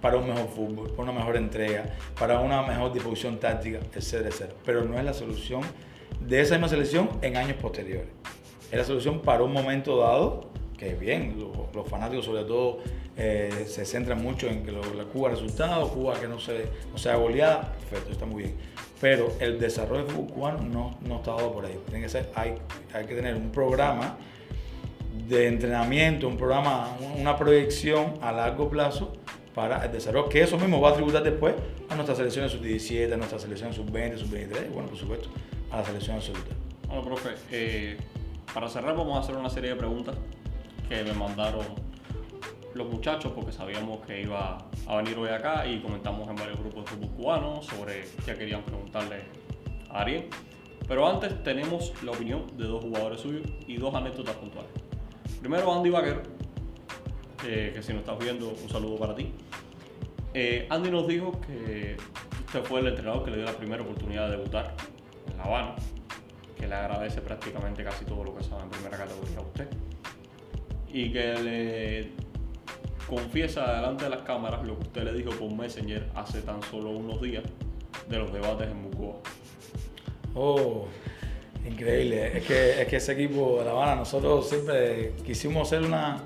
para 0.00 0.16
un 0.18 0.26
mejor 0.28 0.48
fútbol, 0.48 0.90
para 0.90 1.10
una 1.10 1.12
mejor 1.12 1.36
entrega, 1.36 1.96
para 2.18 2.40
una 2.40 2.62
mejor 2.62 2.92
disposición 2.92 3.38
táctica, 3.38 3.78
etcétera, 3.94 4.28
etcétera. 4.28 4.58
Pero 4.64 4.84
no 4.84 4.98
es 4.98 5.04
la 5.04 5.14
solución 5.14 5.62
de 6.20 6.40
esa 6.40 6.54
misma 6.54 6.68
selección 6.68 7.08
en 7.22 7.36
años 7.36 7.56
posteriores. 7.56 8.08
Es 8.72 8.78
la 8.78 8.84
solución 8.84 9.20
para 9.20 9.42
un 9.42 9.52
momento 9.52 9.98
dado, 9.98 10.46
que 10.78 10.94
bien, 10.94 11.36
los, 11.74 11.86
fanáticos 11.88 12.24
sobre 12.24 12.44
todo 12.44 12.78
eh, 13.18 13.66
se 13.68 13.84
centran 13.84 14.22
mucho 14.22 14.48
en 14.48 14.64
que 14.64 14.72
la 14.72 15.04
Cuba 15.12 15.28
resultado, 15.28 15.86
Cuba 15.88 16.18
que 16.18 16.26
no, 16.26 16.40
se, 16.40 16.64
no 16.90 16.96
sea 16.96 17.16
goleada, 17.16 17.74
perfecto, 17.90 18.12
está 18.12 18.24
muy 18.24 18.44
bien. 18.44 18.54
Pero 18.98 19.30
el 19.40 19.60
desarrollo 19.60 20.04
del 20.04 20.14
fútbol 20.14 20.32
cubano 20.32 20.62
no, 20.62 20.98
no 21.06 21.16
está 21.16 21.32
dado 21.32 21.52
por 21.52 21.66
ahí. 21.66 21.78
Tiene 21.84 22.00
que 22.02 22.08
ser, 22.08 22.30
hay, 22.34 22.54
hay 22.94 23.04
que 23.04 23.14
tener 23.14 23.34
un 23.34 23.50
programa 23.50 24.16
de 25.28 25.48
entrenamiento, 25.48 26.26
un 26.26 26.38
programa, 26.38 26.96
una 27.18 27.36
proyección 27.36 28.14
a 28.22 28.32
largo 28.32 28.70
plazo 28.70 29.12
para 29.54 29.84
el 29.84 29.92
desarrollo, 29.92 30.30
que 30.30 30.40
eso 30.40 30.56
mismo 30.56 30.80
va 30.80 30.90
a 30.90 30.94
tributar 30.94 31.22
después 31.22 31.54
a 31.90 31.94
nuestras 31.94 32.16
selecciones 32.16 32.52
sub-17, 32.52 33.12
a 33.12 33.16
nuestras 33.18 33.42
selecciones 33.42 33.76
sub-20, 33.76 34.16
sub-23 34.16 34.66
y 34.66 34.72
bueno, 34.72 34.88
por 34.88 34.96
supuesto, 34.96 35.28
a 35.70 35.76
la 35.76 35.84
selección 35.84 36.16
absoluta. 36.16 36.54
Bueno, 36.86 37.04
profe, 37.04 37.30
eh, 37.50 37.98
para 38.52 38.68
cerrar 38.68 38.96
vamos 38.96 39.16
a 39.16 39.20
hacer 39.20 39.36
una 39.36 39.50
serie 39.50 39.70
de 39.70 39.76
preguntas 39.76 40.16
que 40.88 41.02
me 41.04 41.12
mandaron 41.14 41.64
los 42.74 42.88
muchachos 42.88 43.32
porque 43.34 43.52
sabíamos 43.52 44.04
que 44.06 44.22
iba 44.22 44.58
a 44.86 44.96
venir 44.96 45.16
hoy 45.18 45.28
acá 45.28 45.66
y 45.66 45.80
comentamos 45.80 46.28
en 46.28 46.36
varios 46.36 46.58
grupos 46.58 46.84
de 46.84 46.90
fútbol 46.90 47.10
cubano 47.10 47.62
sobre 47.62 48.04
qué 48.24 48.34
querían 48.34 48.62
preguntarle 48.62 49.22
a 49.90 50.00
Ariel. 50.00 50.28
Pero 50.88 51.08
antes 51.08 51.42
tenemos 51.42 51.92
la 52.02 52.12
opinión 52.12 52.46
de 52.56 52.64
dos 52.64 52.82
jugadores 52.82 53.20
suyos 53.20 53.46
y 53.66 53.76
dos 53.76 53.94
anécdotas 53.94 54.36
puntuales. 54.36 54.70
Primero 55.40 55.72
Andy 55.72 55.90
Vaquero, 55.90 56.22
eh, 57.46 57.72
que 57.74 57.82
si 57.82 57.92
nos 57.92 58.00
estás 58.00 58.18
viendo, 58.18 58.48
un 58.48 58.68
saludo 58.68 58.96
para 58.96 59.14
ti. 59.14 59.32
Eh, 60.34 60.66
Andy 60.70 60.90
nos 60.90 61.06
dijo 61.06 61.40
que 61.46 61.96
usted 62.46 62.64
fue 62.64 62.80
el 62.80 62.88
entrenador 62.88 63.24
que 63.24 63.30
le 63.30 63.36
dio 63.38 63.46
la 63.46 63.52
primera 63.52 63.82
oportunidad 63.82 64.28
de 64.28 64.36
debutar 64.36 64.74
en 65.30 65.36
La 65.36 65.44
Habana, 65.44 65.76
que 66.62 66.68
le 66.68 66.76
agradece 66.76 67.20
prácticamente 67.20 67.82
casi 67.82 68.04
todo 68.04 68.22
lo 68.22 68.36
que 68.36 68.44
sabe 68.44 68.62
en 68.62 68.70
primera 68.70 68.96
categoría 68.96 69.38
a 69.38 69.40
usted 69.40 69.66
y 70.92 71.12
que 71.12 71.34
le 71.34 72.08
confiesa 73.08 73.74
delante 73.74 74.04
de 74.04 74.10
las 74.10 74.22
cámaras 74.22 74.64
lo 74.64 74.78
que 74.78 74.82
usted 74.82 75.02
le 75.02 75.12
dijo 75.12 75.30
por 75.30 75.52
Messenger 75.52 76.08
hace 76.14 76.40
tan 76.42 76.62
solo 76.62 76.90
unos 76.90 77.20
días 77.20 77.42
de 78.08 78.16
los 78.16 78.32
debates 78.32 78.68
en 78.70 78.80
Bucoa. 78.80 79.16
Oh, 80.36 80.86
increíble. 81.68 82.38
Es 82.38 82.46
que, 82.46 82.82
es 82.82 82.86
que 82.86 82.96
ese 82.96 83.12
equipo 83.14 83.58
de 83.58 83.64
La 83.64 83.72
Habana, 83.72 83.96
nosotros 83.96 84.48
siempre 84.48 85.14
quisimos 85.26 85.68
ser 85.68 85.82
una, 85.82 86.22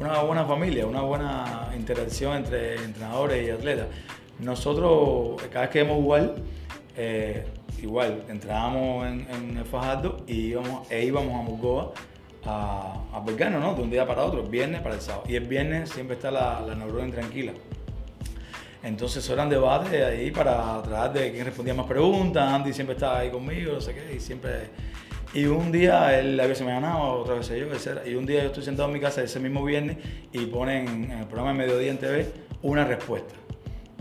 una 0.00 0.22
buena 0.22 0.44
familia, 0.44 0.86
una 0.86 1.02
buena 1.02 1.70
interacción 1.76 2.36
entre 2.36 2.82
entrenadores 2.82 3.46
y 3.46 3.50
atletas. 3.50 3.86
Nosotros, 4.40 5.40
cada 5.52 5.66
vez 5.66 5.70
que 5.70 5.80
a 5.82 5.86
jugar, 5.86 6.34
eh, 6.96 7.44
igual, 7.80 8.24
entrábamos 8.28 9.06
en, 9.06 9.26
en 9.30 9.56
el 9.56 9.64
Fajardo 9.64 10.18
y 10.26 10.48
íbamos, 10.48 10.90
e 10.90 11.04
íbamos 11.04 11.34
a 11.34 11.42
Mucoa 11.42 11.92
a, 12.44 13.00
a 13.12 13.50
¿no? 13.50 13.74
De 13.74 13.82
un 13.82 13.90
día 13.90 14.06
para 14.06 14.24
otro, 14.24 14.42
viernes 14.42 14.80
para 14.80 14.96
el 14.96 15.00
sábado. 15.00 15.24
Y 15.28 15.36
el 15.36 15.44
viernes 15.44 15.90
siempre 15.90 16.16
está 16.16 16.30
la, 16.30 16.60
la 16.60 16.74
neurona 16.74 17.06
intranquila. 17.06 17.52
Entonces 18.82 19.28
eran 19.30 19.48
debates 19.48 20.04
ahí 20.04 20.30
para 20.32 20.82
tratar 20.82 21.12
de 21.12 21.32
quién 21.32 21.44
respondía 21.44 21.74
más 21.74 21.86
preguntas. 21.86 22.52
Andy 22.52 22.72
siempre 22.72 22.94
estaba 22.94 23.20
ahí 23.20 23.30
conmigo, 23.30 23.74
no 23.74 23.80
sé 23.80 23.94
qué, 23.94 24.16
y 24.16 24.20
siempre. 24.20 24.70
Y 25.34 25.44
un 25.44 25.70
día 25.70 26.18
él 26.18 26.38
a 26.40 26.46
veces 26.46 26.66
me 26.66 26.72
ganaba, 26.72 27.12
otra 27.12 27.34
vez 27.34 27.48
yo, 27.48 27.54
etc. 27.54 28.06
Y 28.06 28.14
un 28.16 28.26
día 28.26 28.42
yo 28.42 28.48
estoy 28.48 28.64
sentado 28.64 28.88
en 28.88 28.94
mi 28.94 29.00
casa 29.00 29.22
ese 29.22 29.38
mismo 29.38 29.64
viernes 29.64 29.98
y 30.32 30.46
ponen 30.46 30.88
en 30.88 31.10
el 31.12 31.26
programa 31.26 31.52
de 31.52 31.58
mediodía 31.58 31.90
en 31.92 31.98
TV 31.98 32.32
una 32.60 32.84
respuesta 32.84 33.34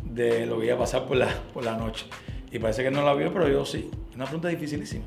de 0.03 0.45
lo 0.45 0.60
que 0.60 0.65
iba 0.65 0.75
a 0.75 0.79
pasar 0.79 1.05
por 1.05 1.15
la, 1.15 1.27
por 1.53 1.63
la 1.63 1.77
noche. 1.77 2.07
Y 2.51 2.59
parece 2.59 2.83
que 2.83 2.91
no 2.91 3.03
la 3.03 3.13
vio, 3.13 3.31
pero 3.33 3.47
yo 3.47 3.65
sí. 3.65 3.89
Una 4.15 4.25
pregunta 4.25 4.49
dificilísima. 4.49 5.05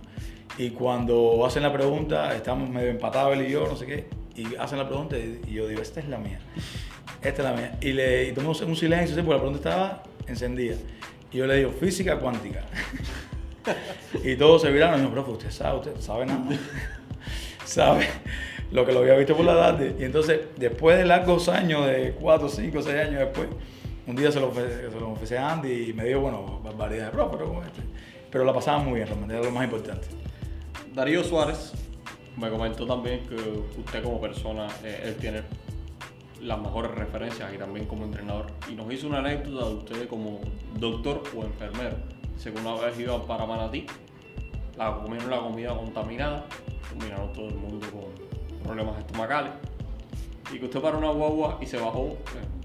Y 0.56 0.70
cuando 0.70 1.44
hacen 1.44 1.62
la 1.62 1.72
pregunta, 1.72 2.34
estamos 2.34 2.68
medio 2.70 2.90
empatados 2.90 3.36
él 3.36 3.46
y 3.46 3.50
yo, 3.50 3.66
no 3.66 3.76
sé 3.76 3.86
qué, 3.86 4.06
y 4.36 4.54
hacen 4.56 4.78
la 4.78 4.86
pregunta 4.86 5.16
y 5.18 5.52
yo 5.52 5.66
digo, 5.66 5.82
esta 5.82 6.00
es 6.00 6.08
la 6.08 6.18
mía. 6.18 6.38
Esta 7.22 7.42
es 7.42 7.48
la 7.48 7.52
mía. 7.52 7.78
Y, 7.80 7.92
le, 7.92 8.28
y 8.28 8.32
tomamos 8.32 8.60
un 8.62 8.76
silencio, 8.76 9.14
¿sí? 9.14 9.22
porque 9.22 9.34
la 9.34 9.40
pregunta 9.40 9.68
estaba 9.68 10.02
encendida. 10.26 10.76
Y 11.32 11.38
yo 11.38 11.46
le 11.46 11.56
digo, 11.56 11.70
física 11.72 12.18
cuántica. 12.18 12.64
y 14.24 14.36
todos 14.36 14.62
se 14.62 14.70
viraron 14.70 15.00
y 15.00 15.04
me 15.04 15.10
profe, 15.10 15.32
usted 15.32 15.50
sabe, 15.50 15.78
usted 15.78 16.00
sabe 16.00 16.26
nada. 16.26 16.44
sabe 17.64 18.06
lo 18.70 18.84
que 18.84 18.92
lo 18.92 19.00
había 19.00 19.16
visto 19.16 19.36
por 19.36 19.44
la 19.44 19.52
edad. 19.52 19.80
Y 19.98 20.04
entonces, 20.04 20.40
después 20.56 20.98
de 20.98 21.04
largos 21.04 21.48
años, 21.48 21.86
de 21.86 22.12
4, 22.20 22.48
5, 22.48 22.82
6 22.82 22.96
años 22.96 23.20
después, 23.20 23.48
un 24.06 24.16
día 24.16 24.30
se 24.30 24.40
lo, 24.40 24.52
se 24.54 24.90
lo 24.90 25.06
confesé 25.06 25.38
a 25.38 25.52
Andy 25.52 25.90
y 25.90 25.92
me 25.92 26.04
dijo, 26.04 26.20
bueno, 26.20 26.60
barbaridad 26.62 27.06
de 27.06 27.12
profe, 27.12 27.36
pero, 27.38 27.62
este. 27.62 27.82
pero 28.30 28.44
la 28.44 28.52
pasaba 28.52 28.78
muy 28.78 28.94
bien, 28.94 29.06
realmente, 29.06 29.34
era 29.34 29.44
lo 29.44 29.50
más 29.50 29.64
importante. 29.64 30.06
Darío 30.94 31.24
Suárez 31.24 31.72
me 32.36 32.50
comentó 32.50 32.86
también 32.86 33.20
que 33.26 33.34
usted 33.34 34.02
como 34.02 34.20
persona, 34.20 34.68
eh, 34.82 35.02
él 35.04 35.16
tiene 35.16 35.42
las 36.40 36.60
mejores 36.60 36.90
referencias 36.90 37.52
y 37.54 37.58
también 37.58 37.86
como 37.86 38.04
entrenador. 38.04 38.46
Y 38.70 38.74
nos 38.74 38.92
hizo 38.92 39.06
una 39.06 39.18
anécdota 39.18 39.68
de 39.68 39.74
usted 39.74 40.08
como 40.08 40.40
doctor 40.78 41.22
o 41.36 41.44
enfermero. 41.44 41.96
Que 42.42 42.50
una 42.50 42.74
vez 42.74 42.98
iban 43.00 43.22
para 43.22 43.46
Manatí, 43.46 43.86
la 44.76 44.96
comieron 44.96 45.30
la 45.30 45.38
comida 45.38 45.74
contaminada, 45.74 46.44
combinaron 46.90 47.32
todo 47.32 47.48
el 47.48 47.54
mundo 47.54 47.86
con 47.90 48.62
problemas 48.62 48.98
estomacales. 48.98 49.52
Y 50.52 50.58
que 50.58 50.66
usted 50.66 50.80
paró 50.80 50.98
una 50.98 51.10
guagua 51.10 51.58
y 51.62 51.66
se 51.66 51.78
bajó 51.78 52.18
en 52.34 52.63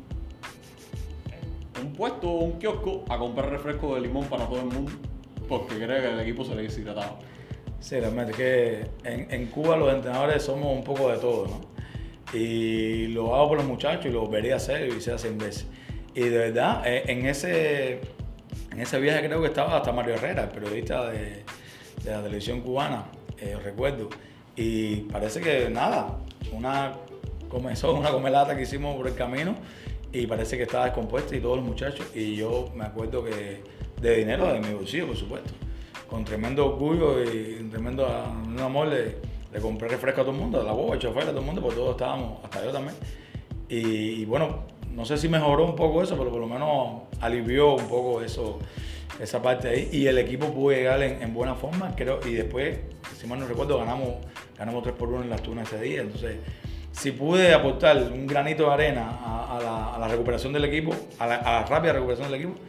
un 1.80 1.94
puesto 1.94 2.30
o 2.30 2.44
un 2.44 2.60
kiosco 2.60 3.06
a 3.10 3.18
comprar 3.18 3.50
refresco 3.50 3.96
de 3.96 4.02
limón 4.02 4.26
para 4.26 4.46
todo 4.46 4.60
el 4.60 4.66
mundo 4.66 4.92
porque 5.50 5.76
cree 5.76 6.02
que 6.02 6.10
el 6.10 6.20
equipo 6.20 6.46
se 6.46 6.56
le 6.56 6.62
deshidrataba. 6.62 7.18
Sí, 7.80 8.00
realmente, 8.00 8.34
que 8.34 8.86
en, 9.04 9.48
Cuba 9.48 9.76
los 9.76 9.94
entrenadores 9.94 10.44
somos 10.44 10.72
un 10.72 10.84
poco 10.84 11.10
de 11.10 11.18
todo, 11.18 11.48
¿no? 11.48 11.62
Y 12.38 13.08
lo 13.08 13.36
hago 13.36 13.50
por 13.50 13.58
los 13.58 13.66
muchachos 13.66 14.06
y 14.06 14.10
lo 14.10 14.28
vería 14.28 14.58
hacer 14.58 14.86
y 14.86 14.92
lo 14.92 14.98
hice 14.98 15.18
100 15.18 15.38
veces. 15.38 15.68
Y 16.14 16.22
de 16.22 16.38
verdad, 16.38 16.84
eh, 16.86 17.04
en 17.08 17.26
ese, 17.26 18.02
en 18.72 18.80
ese 18.80 19.00
viaje 19.00 19.26
creo 19.26 19.42
que 19.42 19.48
estaba 19.48 19.78
hasta 19.78 19.92
Mario 19.92 20.16
Herrera, 20.16 20.44
el 20.44 20.50
periodista 20.50 21.10
de, 21.10 21.44
de 22.04 22.12
la 22.12 22.22
televisión 22.22 22.62
cubana, 22.62 23.06
eh, 23.40 23.58
recuerdo. 23.64 24.10
Y 24.56 24.98
parece 25.12 25.42
que 25.42 25.70
nada, 25.70 26.20
una 26.52 26.94
comenzó 27.48 27.94
una 27.94 28.12
comelata 28.12 28.56
que 28.56 28.64
hicimos 28.64 28.96
por 28.96 29.08
el 29.08 29.16
camino 29.16 29.56
y 30.12 30.28
parece 30.28 30.58
que 30.58 30.64
estaba 30.64 30.86
descompuesta 30.86 31.36
y 31.36 31.40
todos 31.40 31.58
los 31.58 31.66
muchachos. 31.66 32.06
Y 32.16 32.36
yo 32.36 32.72
me 32.76 32.86
acuerdo 32.86 33.24
que 33.24 33.62
de 34.02 34.16
dinero 34.16 34.52
de 34.52 34.60
mi 34.60 34.74
bolsillo, 34.74 35.08
por 35.08 35.18
supuesto 35.18 35.54
con 36.10 36.26
tremendo 36.26 36.66
orgullo 36.66 37.24
y 37.24 37.68
tremendo 37.70 38.08
amor 38.08 38.88
le, 38.88 39.18
le, 39.54 39.60
compré 39.62 39.88
refresco 39.88 40.22
a 40.22 40.24
todo 40.24 40.34
el 40.34 40.40
mundo, 40.42 40.60
a 40.60 40.64
la 40.64 40.72
boba, 40.72 40.96
al 40.96 41.00
chofer, 41.00 41.24
a 41.24 41.28
todo 41.28 41.40
el 41.40 41.46
mundo, 41.46 41.62
porque 41.62 41.78
todos 41.78 41.92
estábamos, 41.92 42.44
hasta 42.44 42.66
yo 42.66 42.72
también. 42.72 42.96
Y, 43.70 44.26
bueno, 44.26 44.64
no 44.96 45.06
sé 45.06 45.18
si 45.18 45.30
mejoró 45.30 45.66
un 45.66 45.76
poco 45.76 46.02
eso, 46.02 46.18
pero 46.18 46.32
por 46.32 46.40
lo 46.40 46.48
menos 46.48 47.04
alivió 47.22 47.76
un 47.76 47.88
poco 47.88 48.22
eso, 48.22 48.58
esa 49.20 49.42
parte 49.42 49.70
ahí. 49.70 49.90
Y 49.92 50.08
el 50.08 50.18
equipo 50.18 50.48
pudo 50.48 50.76
llegar 50.76 51.02
en, 51.04 51.22
en 51.22 51.34
buena 51.34 51.54
forma, 51.54 51.96
creo, 51.96 52.20
y 52.26 52.34
después, 52.34 52.80
si 53.16 53.28
mal 53.28 53.40
no 53.40 53.48
recuerdo, 53.48 53.78
ganamos, 53.78 54.16
ganamos 54.58 54.82
3 54.82 54.96
por 54.96 55.10
1 55.10 55.24
en 55.24 55.30
las 55.30 55.44
tunas 55.44 55.72
ese 55.72 55.82
día. 55.84 56.02
Entonces, 56.02 56.38
si 57.00 57.14
pude 57.14 57.54
aportar 57.54 57.96
un 58.12 58.28
granito 58.28 58.66
de 58.66 58.74
arena 58.74 59.10
a, 59.24 59.58
a, 59.58 59.62
la, 59.62 59.96
a 59.96 60.00
la, 60.00 60.08
recuperación 60.10 60.52
del 60.52 60.66
equipo, 60.66 60.94
a 61.18 61.28
la, 61.28 61.36
a 61.36 61.62
la, 61.62 61.66
rápida 61.66 61.94
recuperación 61.94 62.30
del 62.30 62.42
equipo, 62.42 62.60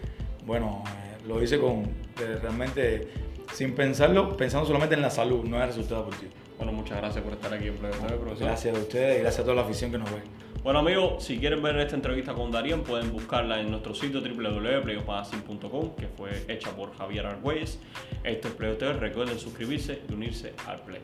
bueno, 0.46 0.84
eh, 0.86 1.26
lo 1.26 1.42
hice 1.42 1.58
con 1.58 1.82
eh, 1.82 2.38
realmente 2.40 3.08
sin 3.52 3.74
pensarlo, 3.74 4.36
pensando 4.36 4.66
solamente 4.68 4.94
en 4.94 5.02
la 5.02 5.10
salud, 5.10 5.44
no 5.44 5.56
en 5.56 5.62
el 5.62 5.68
resultado 5.68 6.04
deportivo. 6.04 6.30
Bueno, 6.58 6.72
muchas 6.72 6.98
gracias 6.98 7.24
por 7.24 7.32
estar 7.32 7.52
aquí 7.52 7.66
en 7.66 7.74
Play 7.74 7.90
profesor. 7.90 8.46
Gracias 8.46 8.76
a 8.76 8.78
ustedes 8.78 9.18
y 9.18 9.22
gracias 9.22 9.40
a 9.40 9.42
toda 9.42 9.56
la 9.56 9.62
afición 9.62 9.90
que 9.90 9.98
nos 9.98 10.08
ve. 10.12 10.20
Bueno 10.62 10.78
amigos, 10.78 11.24
si 11.24 11.38
quieren 11.38 11.60
ver 11.60 11.76
esta 11.78 11.96
entrevista 11.96 12.32
con 12.32 12.52
Darían, 12.52 12.82
pueden 12.82 13.12
buscarla 13.12 13.60
en 13.60 13.70
nuestro 13.70 13.94
sitio 13.94 14.20
www.playofmagazine.com 14.20 15.96
que 15.96 16.06
fue 16.06 16.44
hecha 16.46 16.70
por 16.76 16.94
Javier 16.96 17.26
Argüelles. 17.26 17.80
Este 18.22 18.46
es 18.46 18.54
Play 18.54 18.76
recuerden 18.78 19.40
suscribirse 19.40 20.02
y 20.08 20.12
unirse 20.12 20.52
al 20.68 20.82
Play. 20.82 21.00